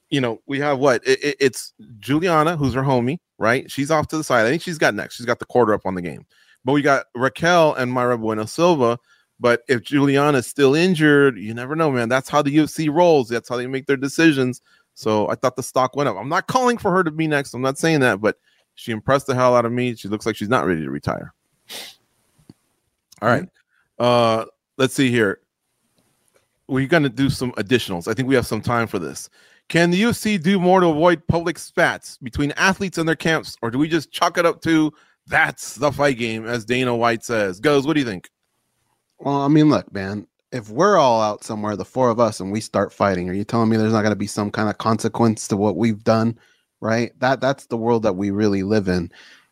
[0.09, 3.69] you know, we have what it, it- it's Julianna, who's her homie, right?
[3.71, 4.45] She's off to the side.
[4.45, 5.15] I think she's got next.
[5.15, 6.25] She's got the quarter up on the game.
[6.65, 8.99] But we got Raquel and Mayra Bueno Silva.
[9.39, 12.07] But if Julianna's still injured, you never know, man.
[12.07, 13.29] That's how the UFC rolls.
[13.29, 14.61] That's how they make their decisions.
[14.93, 16.15] So I thought the stock went up.
[16.15, 17.53] I'm not calling for her to be next.
[17.53, 18.37] I'm not saying that, but
[18.75, 19.95] she impressed the hell out of me.
[19.95, 21.33] She looks like she's not ready to retire.
[23.21, 23.47] All right.
[23.99, 24.45] Uh
[24.77, 25.39] let's see here.
[26.67, 28.07] We're gonna do some additionals.
[28.07, 29.29] I think we have some time for this.
[29.69, 33.71] Can the UFC do more to avoid public spats between athletes and their camps, or
[33.71, 34.91] do we just chalk it up to
[35.27, 37.59] that's the fight game, as Dana White says?
[37.59, 38.29] Goes, what do you think?
[39.19, 42.51] Well, I mean, look, man, if we're all out somewhere, the four of us, and
[42.51, 44.77] we start fighting, are you telling me there's not going to be some kind of
[44.77, 46.37] consequence to what we've done?
[46.81, 47.17] Right?
[47.19, 49.11] That that's the world that we really live in.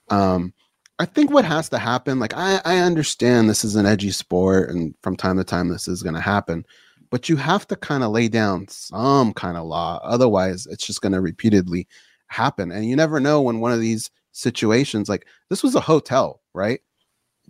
[0.09, 0.53] Um,
[0.99, 4.69] I think what has to happen, like I, I understand this is an edgy sport,
[4.69, 6.65] and from time to time this is going to happen,
[7.09, 9.99] but you have to kind of lay down some kind of law.
[10.03, 11.87] Otherwise, it's just going to repeatedly
[12.27, 16.41] happen, and you never know when one of these situations, like this was a hotel,
[16.53, 16.81] right?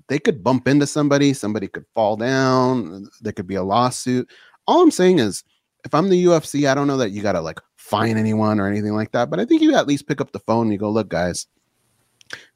[0.07, 4.29] they could bump into somebody, somebody could fall down, there could be a lawsuit.
[4.67, 5.43] All I'm saying is,
[5.83, 8.67] if I'm the UFC, I don't know that you got to like fine anyone or
[8.67, 10.77] anything like that, but I think you at least pick up the phone and you
[10.77, 11.47] go, look, guys,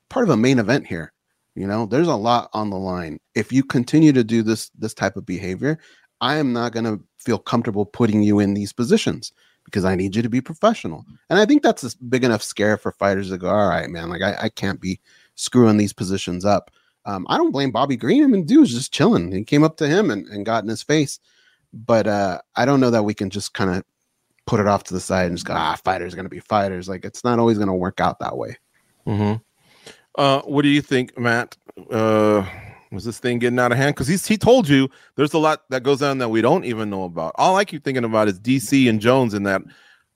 [0.10, 1.12] part of a main event here.
[1.56, 3.20] You know, there's a lot on the line.
[3.34, 5.80] If you continue to do this this type of behavior,
[6.20, 9.32] I am not going to feel comfortable putting you in these positions
[9.66, 11.06] because I need you to be professional.
[11.30, 14.10] And I think that's a big enough scare for fighters to go, all right, man,
[14.10, 15.00] like I, I can't be
[15.36, 16.72] screwing these positions up.
[17.06, 18.24] Um, I don't blame Bobby Green.
[18.24, 19.32] I mean, dude was just chilling.
[19.32, 21.20] He came up to him and, and got in his face.
[21.74, 23.84] But uh, I don't know that we can just kind of
[24.48, 26.40] put it off to the side and just go, ah, fighters are going to be
[26.40, 26.88] fighters.
[26.88, 28.58] Like, it's not always going to work out that way.
[29.06, 29.42] Mm-hmm.
[30.18, 31.58] Uh, what do you think, Matt?
[31.92, 32.46] Uh,
[32.96, 33.96] was this thing getting out of hand?
[33.96, 36.90] Because he's he told you there's a lot that goes on that we don't even
[36.90, 37.34] know about.
[37.36, 39.62] All I keep thinking about is DC and Jones in that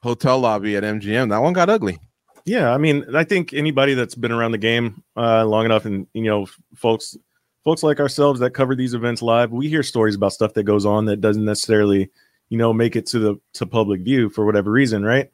[0.02, 1.30] hotel lobby at MGM.
[1.30, 2.00] That one got ugly.
[2.46, 6.08] Yeah, I mean, I think anybody that's been around the game uh, long enough, and
[6.14, 7.16] you know, folks,
[7.64, 10.86] folks like ourselves that cover these events live, we hear stories about stuff that goes
[10.86, 12.10] on that doesn't necessarily,
[12.50, 15.30] you know, make it to the to public view for whatever reason, right?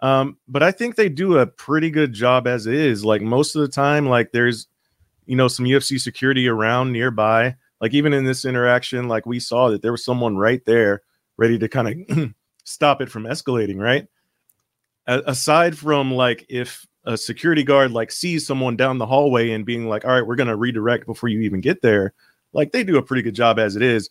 [0.00, 3.04] Um, but I think they do a pretty good job as is.
[3.04, 4.68] Like most of the time, like there's,
[5.28, 7.54] you know, some UFC security around nearby.
[7.80, 11.02] Like even in this interaction, like we saw that there was someone right there
[11.36, 12.30] ready to kind of
[12.64, 14.06] stop it from escalating, right?
[15.06, 19.66] A- aside from like if a security guard like sees someone down the hallway and
[19.66, 22.14] being like, all right, we're gonna redirect before you even get there,
[22.54, 24.08] like they do a pretty good job as it is.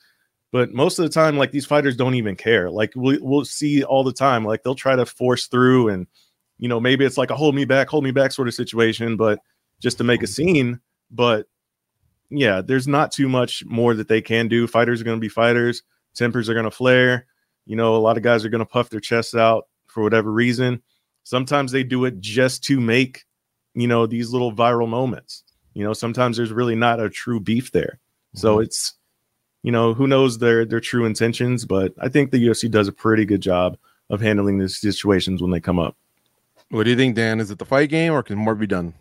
[0.52, 2.70] But most of the time, like these fighters don't even care.
[2.70, 6.06] Like we, we'll see all the time, like they'll try to force through, and
[6.60, 9.18] you know maybe it's like a hold me back, hold me back sort of situation,
[9.18, 9.40] but
[9.82, 10.32] just to make a mm-hmm.
[10.32, 10.80] scene.
[11.12, 11.48] But
[12.30, 14.68] yeah, there's not too much more that they can do.
[14.68, 15.84] Fighters are going to be fighters.
[16.14, 17.26] Tempers are going to flare.
[17.66, 20.32] You know, a lot of guys are going to puff their chests out for whatever
[20.32, 20.82] reason.
[21.24, 23.26] Sometimes they do it just to make,
[23.74, 25.44] you know, these little viral moments.
[25.74, 28.00] You know, sometimes there's really not a true beef there.
[28.34, 28.64] So mm-hmm.
[28.64, 28.94] it's,
[29.64, 32.94] you know, who knows their their true intentions, but I think the UFC does a
[32.94, 33.78] pretty good job
[34.10, 35.96] of handling these situations when they come up.
[36.70, 37.40] What do you think, Dan?
[37.40, 38.94] Is it the fight game or can more be done?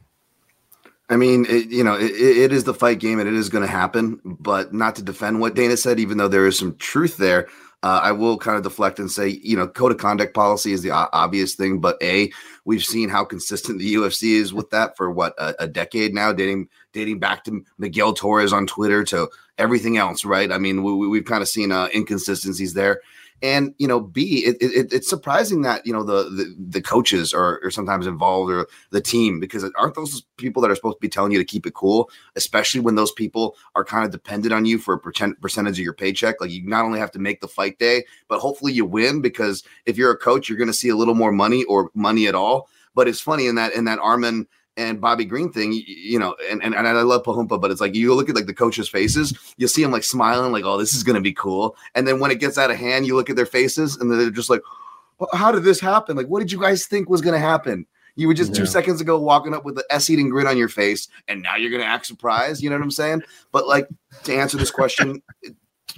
[1.09, 3.65] I mean, it, you know, it, it is the fight game and it is going
[3.65, 7.17] to happen, but not to defend what Dana said, even though there is some truth
[7.17, 7.49] there.
[7.83, 10.83] Uh, I will kind of deflect and say, you know, code of conduct policy is
[10.83, 12.33] the o- obvious thing, but a
[12.65, 16.33] we've seen how consistent the UFC is with that for what a, a decade now,
[16.33, 19.29] dating dating back to Miguel Torres on Twitter to
[19.59, 20.51] everything else, right?
[20.51, 23.03] I mean, we, we've kind of seen uh, inconsistencies there.
[23.43, 27.35] And you know, B, it, it, it's surprising that you know the the, the coaches
[27.35, 31.01] are, are sometimes involved or the team because aren't those people that are supposed to
[31.01, 34.55] be telling you to keep it cool, especially when those people are kind of dependent
[34.55, 36.41] on you for a percent, percentage of your paycheck.
[36.41, 39.63] Like you not only have to make the fight day, but hopefully you win because
[39.85, 42.35] if you're a coach, you're going to see a little more money or money at
[42.35, 42.69] all.
[42.95, 44.47] But it's funny in that in that Arman
[44.77, 47.81] and Bobby Green thing, you, you, know, and, and and I love Pahumpa, but it's
[47.81, 50.77] like you look at like the coaches' faces, you'll see them like smiling, like, oh,
[50.77, 51.77] this is gonna be cool.
[51.95, 54.31] And then when it gets out of hand, you look at their faces and they're
[54.31, 54.63] just like,
[55.33, 56.17] how did this happen?
[56.17, 57.87] Like, what did you guys think was gonna happen?
[58.17, 58.61] You were just yeah.
[58.61, 61.57] two seconds ago walking up with the S eating grin on your face, and now
[61.57, 62.63] you're gonna act surprised.
[62.63, 63.23] You know what I'm saying?
[63.53, 63.89] But like
[64.25, 65.23] to answer this question,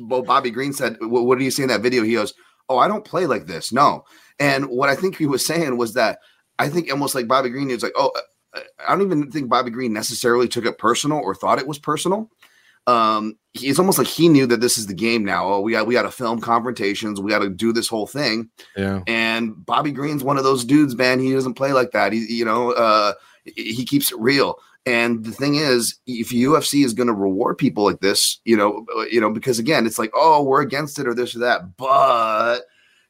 [0.01, 2.03] well, Bobby Green said, what, what do you see in that video?
[2.03, 2.35] He goes,
[2.69, 3.73] Oh, I don't play like this.
[3.73, 4.05] No.
[4.39, 6.19] And what I think he was saying was that
[6.59, 8.13] I think almost like Bobby Green, was like, Oh,
[8.55, 12.31] I don't even think Bobby Green necessarily took it personal or thought it was personal.
[12.87, 15.47] Um, it's almost like he knew that this is the game now.
[15.47, 17.21] Oh, we got we got to film confrontations.
[17.21, 18.49] We got to do this whole thing.
[18.77, 19.03] Yeah.
[19.07, 21.21] And Bobby Green's one of those dudes, man.
[21.21, 22.13] He doesn't play like that.
[22.15, 23.13] He, you know, uh,
[23.45, 24.59] he keeps it real.
[24.87, 28.87] And the thing is, if UFC is going to reward people like this, you know,
[28.97, 31.77] uh, you know, because again, it's like, oh, we're against it or this or that,
[31.77, 32.61] but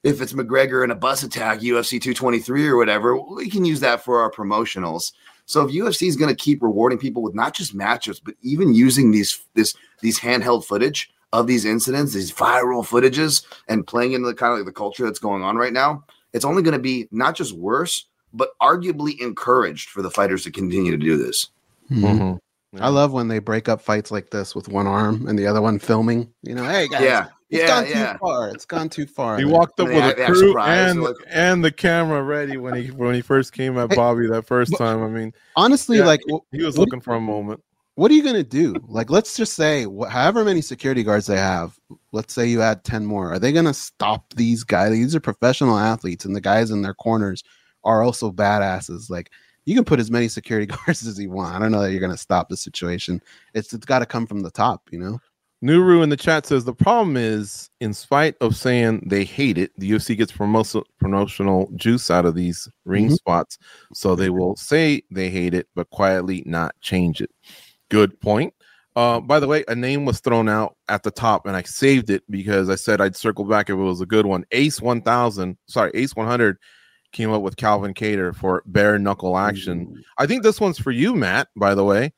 [0.03, 4.03] if it's McGregor in a bus attack, UFC 223 or whatever, we can use that
[4.03, 5.13] for our promotionals.
[5.47, 8.75] So if UFC is going to keep rewarding people with not just matchups, but even
[8.75, 14.29] using these this these handheld footage of these incidents, these viral footages, and playing into
[14.29, 16.79] the kind of like the culture that's going on right now, it's only going to
[16.79, 21.49] be not just worse, but arguably encouraged for the fighters to continue to do this.
[21.91, 22.37] Mm-hmm.
[22.73, 22.87] Yeah.
[22.87, 25.63] I love when they break up fights like this with one arm and the other
[25.63, 26.33] one filming.
[26.43, 28.13] You know, hey guys, yeah, it's yeah, gone yeah.
[28.13, 28.49] too far.
[28.51, 29.39] It's gone too far.
[29.39, 33.15] He walked up with a crew and like, and the camera ready when he when
[33.15, 35.03] he first came at Bobby that first time.
[35.03, 37.63] I mean, honestly, yeah, like he, he was looking for a moment.
[37.95, 38.75] What are you gonna do?
[38.87, 41.77] Like, let's just say, however many security guards they have,
[42.13, 43.33] let's say you add ten more.
[43.33, 44.93] Are they gonna stop these guys?
[44.93, 47.43] These are professional athletes, and the guys in their corners
[47.83, 49.09] are also badasses.
[49.09, 49.31] Like,
[49.69, 51.55] you can put as many security guards as you want.
[51.55, 53.21] I don't know that you're gonna stop the situation.
[53.53, 55.21] It's it's got to come from the top, you know.
[55.63, 59.73] Nuru in the chat says the problem is, in spite of saying they hate it,
[59.77, 63.15] the UFC gets promotional promotional juice out of these ring mm-hmm.
[63.15, 63.59] spots,
[63.93, 67.31] so they will say they hate it, but quietly not change it.
[67.91, 68.55] Good point.
[68.97, 72.09] Uh, by the way, a name was thrown out at the top, and I saved
[72.09, 74.45] it because I said I'd circle back if it was a good one.
[74.53, 76.57] Ace 1000, sorry, Ace 100
[77.13, 80.03] came up with Calvin Kattar for bare knuckle action.
[80.19, 81.49] I think this one's for you, Matt.
[81.57, 82.13] By the way,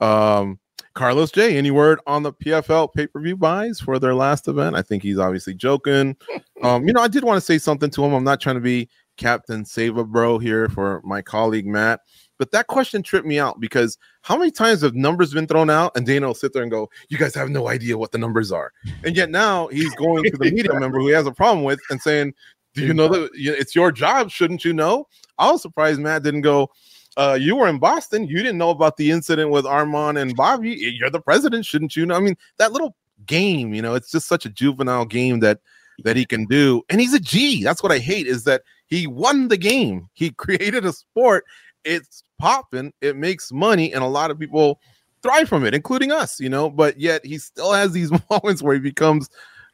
[0.00, 0.58] um,
[0.94, 4.76] Carlos J, any word on the PFL pay per view buys for their last event?
[4.76, 6.16] I think he's obviously joking.
[6.62, 8.12] Um, you know, I did want to say something to him.
[8.12, 12.00] I'm not trying to be Captain Save a Bro here for my colleague Matt,
[12.38, 15.96] but that question tripped me out because how many times have numbers been thrown out
[15.96, 18.52] and Dana will sit there and go, You guys have no idea what the numbers
[18.52, 18.72] are.
[19.04, 21.80] And yet now he's going to the media member who he has a problem with
[21.88, 22.34] and saying,
[22.80, 24.30] Do you know that it's your job?
[24.30, 25.06] Shouldn't you know?
[25.38, 26.70] I was surprised Matt didn't go,
[27.16, 28.26] uh, you were in Boston.
[28.26, 30.70] You didn't know about the incident with Arman and Bobby.
[30.70, 32.14] You're the president, shouldn't you know?
[32.14, 35.60] I mean, that little game, you know, it's just such a juvenile game that
[36.04, 36.82] that he can do.
[36.88, 37.62] And he's a G.
[37.62, 40.08] That's what I hate is that he won the game.
[40.14, 41.44] He created a sport.
[41.84, 42.92] It's popping.
[43.00, 44.80] It makes money, and a lot of people
[45.22, 46.38] thrive from it, including us.
[46.38, 49.28] You know, but yet he still has these moments where he becomes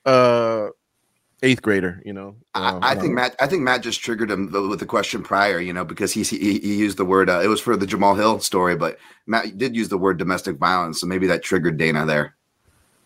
[0.06, 0.68] uh
[1.42, 2.02] eighth grader.
[2.04, 3.36] You know, um, I, I think Matt.
[3.40, 5.60] I think Matt just triggered him with the question prior.
[5.60, 7.30] You know, because he he, he used the word.
[7.30, 10.56] Uh, it was for the Jamahal Hill story, but Matt did use the word domestic
[10.56, 12.34] violence, so maybe that triggered Dana there.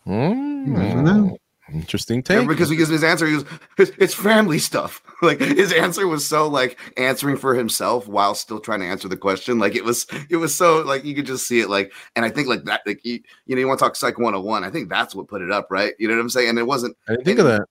[0.07, 1.39] Mm,
[1.73, 2.43] interesting take.
[2.43, 3.45] Yeah, because because his answer he was
[3.79, 5.03] it's family stuff.
[5.23, 9.17] like his answer was so like answering for himself while still trying to answer the
[9.17, 9.59] question.
[9.59, 12.31] Like it was it was so like you could just see it like and I
[12.31, 14.65] think like that like you, you know you want to talk psych 101.
[14.65, 15.95] I think that's what put it up, right?
[15.99, 16.49] You know what I'm saying?
[16.49, 17.69] And it wasn't I didn't think of that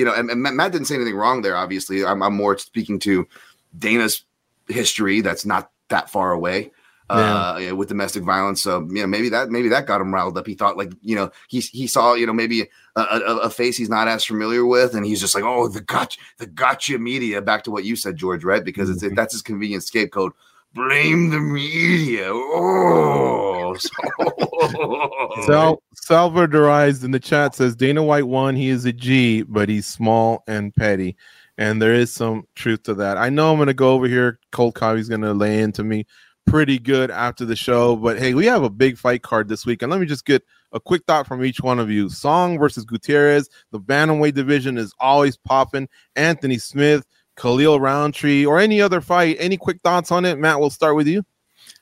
[0.00, 1.54] you know, and, and, Matt didn't say anything wrong there.
[1.54, 3.28] Obviously, I'm, I'm, more speaking to
[3.78, 4.24] Dana's
[4.66, 6.70] history that's not that far away
[7.10, 7.72] uh, yeah.
[7.72, 8.62] with domestic violence.
[8.62, 10.46] So you know, maybe that maybe that got him riled up.
[10.46, 12.62] He thought like you know he he saw you know maybe
[12.96, 15.82] a, a, a face he's not as familiar with, and he's just like, oh, the
[15.82, 17.42] gotcha the gotcha media.
[17.42, 18.64] Back to what you said, George, right?
[18.64, 19.04] Because mm-hmm.
[19.04, 20.34] it's that's his convenient scapegoat
[20.74, 22.28] blame the media.
[22.32, 23.76] Oh,
[25.46, 28.56] Sal Salvadorized in the chat says Dana White won.
[28.56, 31.16] He is a G, but he's small and petty.
[31.58, 33.18] And there is some truth to that.
[33.18, 34.38] I know I'm going to go over here.
[34.50, 36.06] Colt Covey's going to lay into me
[36.46, 37.96] pretty good after the show.
[37.96, 40.42] But hey, we have a big fight card this week, and let me just get
[40.72, 42.08] a quick thought from each one of you.
[42.08, 43.48] Song versus Gutierrez.
[43.72, 45.88] The bantamweight division is always popping.
[46.16, 47.04] Anthony Smith,
[47.36, 49.36] Khalil Rountree, or any other fight.
[49.40, 50.38] Any quick thoughts on it?
[50.38, 51.24] Matt, we'll start with you.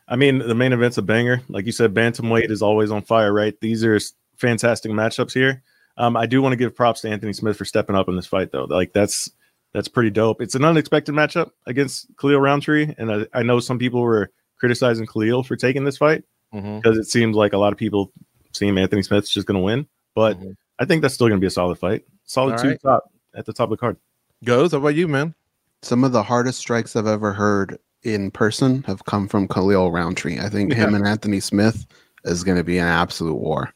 [0.06, 1.42] I mean, the main event's a banger.
[1.48, 3.58] Like you said, bantamweight is always on fire, right?
[3.60, 3.98] These are
[4.36, 5.62] fantastic matchups here.
[5.96, 8.26] Um, I do want to give props to Anthony Smith for stepping up in this
[8.26, 8.64] fight, though.
[8.64, 9.30] Like that's
[9.72, 10.40] that's pretty dope.
[10.40, 15.06] It's an unexpected matchup against Khalil Rountree, and I, I know some people were criticizing
[15.06, 16.24] Khalil for taking this fight
[16.54, 16.76] Mm-hmm.
[16.78, 18.10] because it seems like a lot of people
[18.54, 19.86] seem Anthony Smith's just going to win.
[20.14, 20.56] But Mhm.
[20.78, 22.04] I think that's still going to be a solid fight.
[22.24, 22.80] Solid All two right.
[22.80, 23.98] top at the top of the card.
[24.42, 24.72] Goze.
[24.72, 25.34] How about you, man?
[25.82, 30.38] Some of the hardest strikes I've ever heard in person have come from Khalil Rountree.
[30.40, 31.86] I think him and Anthony Smith
[32.24, 33.72] is going to be an absolute war.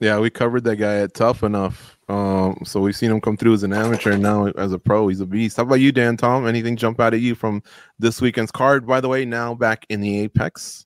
[0.00, 1.98] Yeah, we covered that guy at Tough Enough.
[2.08, 5.08] Um, so we've seen him come through as an amateur, and now as a pro,
[5.08, 5.58] he's a beast.
[5.58, 6.46] How about you, Dan Tom?
[6.46, 7.62] Anything jump out at you from
[7.98, 8.86] this weekend's card?
[8.86, 10.84] By the way, now back in the Apex.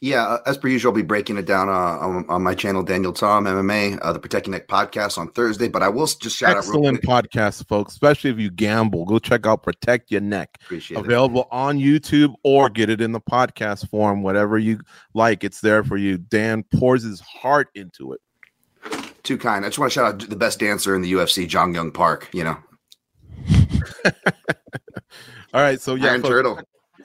[0.00, 2.82] Yeah, uh, as per usual, I'll be breaking it down uh, on, on my channel,
[2.82, 5.68] Daniel Tom MMA, uh, the Protect Your Neck podcast on Thursday.
[5.68, 7.92] But I will just shout out real Excellent podcast, folks.
[7.92, 10.58] Especially if you gamble, go check out Protect Your Neck.
[10.62, 11.04] Appreciate it.
[11.04, 14.80] Available on YouTube or get it in the podcast form, whatever you
[15.14, 15.44] like.
[15.44, 16.18] It's there for you.
[16.18, 18.20] Dan pours his heart into it.
[19.22, 19.64] Too kind.
[19.64, 22.28] I just want to shout out the best dancer in the UFC, JunYong Park.
[22.32, 22.56] You know,
[25.52, 26.60] All right, so yeah, Iron folks, Turtle.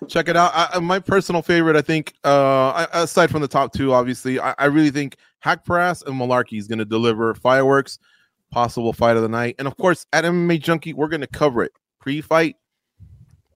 [0.08, 0.52] Check it out.
[0.54, 4.66] I, my personal favorite, I think, uh, aside from the top two, obviously, I, I
[4.66, 8.00] really think Hack Brass and Malarkey is going to deliver fireworks,
[8.52, 11.64] possible fight of the night, and of course, at MMA Junkie, we're going to cover
[11.64, 12.56] it pre-fight,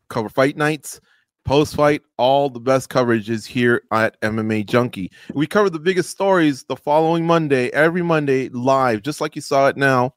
[0.09, 0.99] cover fight nights,
[1.45, 2.01] post-fight.
[2.17, 5.11] All the best coverage is here at MMA Junkie.
[5.33, 9.67] We cover the biggest stories the following Monday, every Monday, live, just like you saw
[9.67, 10.15] it now.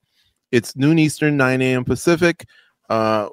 [0.50, 1.84] It's noon Eastern, 9 a.m.
[1.84, 2.46] Pacific.
[2.90, 3.28] Uh,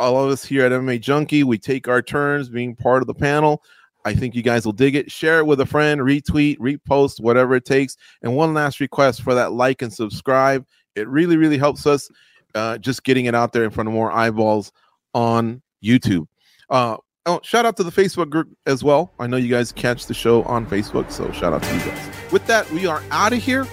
[0.00, 3.14] all of us here at MMA Junkie, we take our turns being part of the
[3.14, 3.62] panel.
[4.04, 5.12] I think you guys will dig it.
[5.12, 7.96] Share it with a friend, retweet, repost, whatever it takes.
[8.22, 10.66] And one last request for that like and subscribe.
[10.96, 12.10] It really, really helps us
[12.54, 14.72] uh, just getting it out there in front of more eyeballs
[15.12, 16.26] on YouTube.
[16.70, 16.96] Uh,
[17.26, 19.12] oh, shout out to the Facebook group as well.
[19.18, 22.32] I know you guys catch the show on Facebook, so shout out to you guys.
[22.32, 23.66] With that, we are out of here.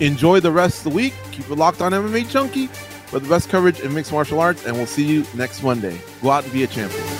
[0.00, 1.14] Enjoy the rest of the week.
[1.30, 2.68] Keep it locked on MMA Junkie
[3.08, 6.00] for the best coverage in mixed martial arts, and we'll see you next Monday.
[6.22, 7.17] Go out and be a champion.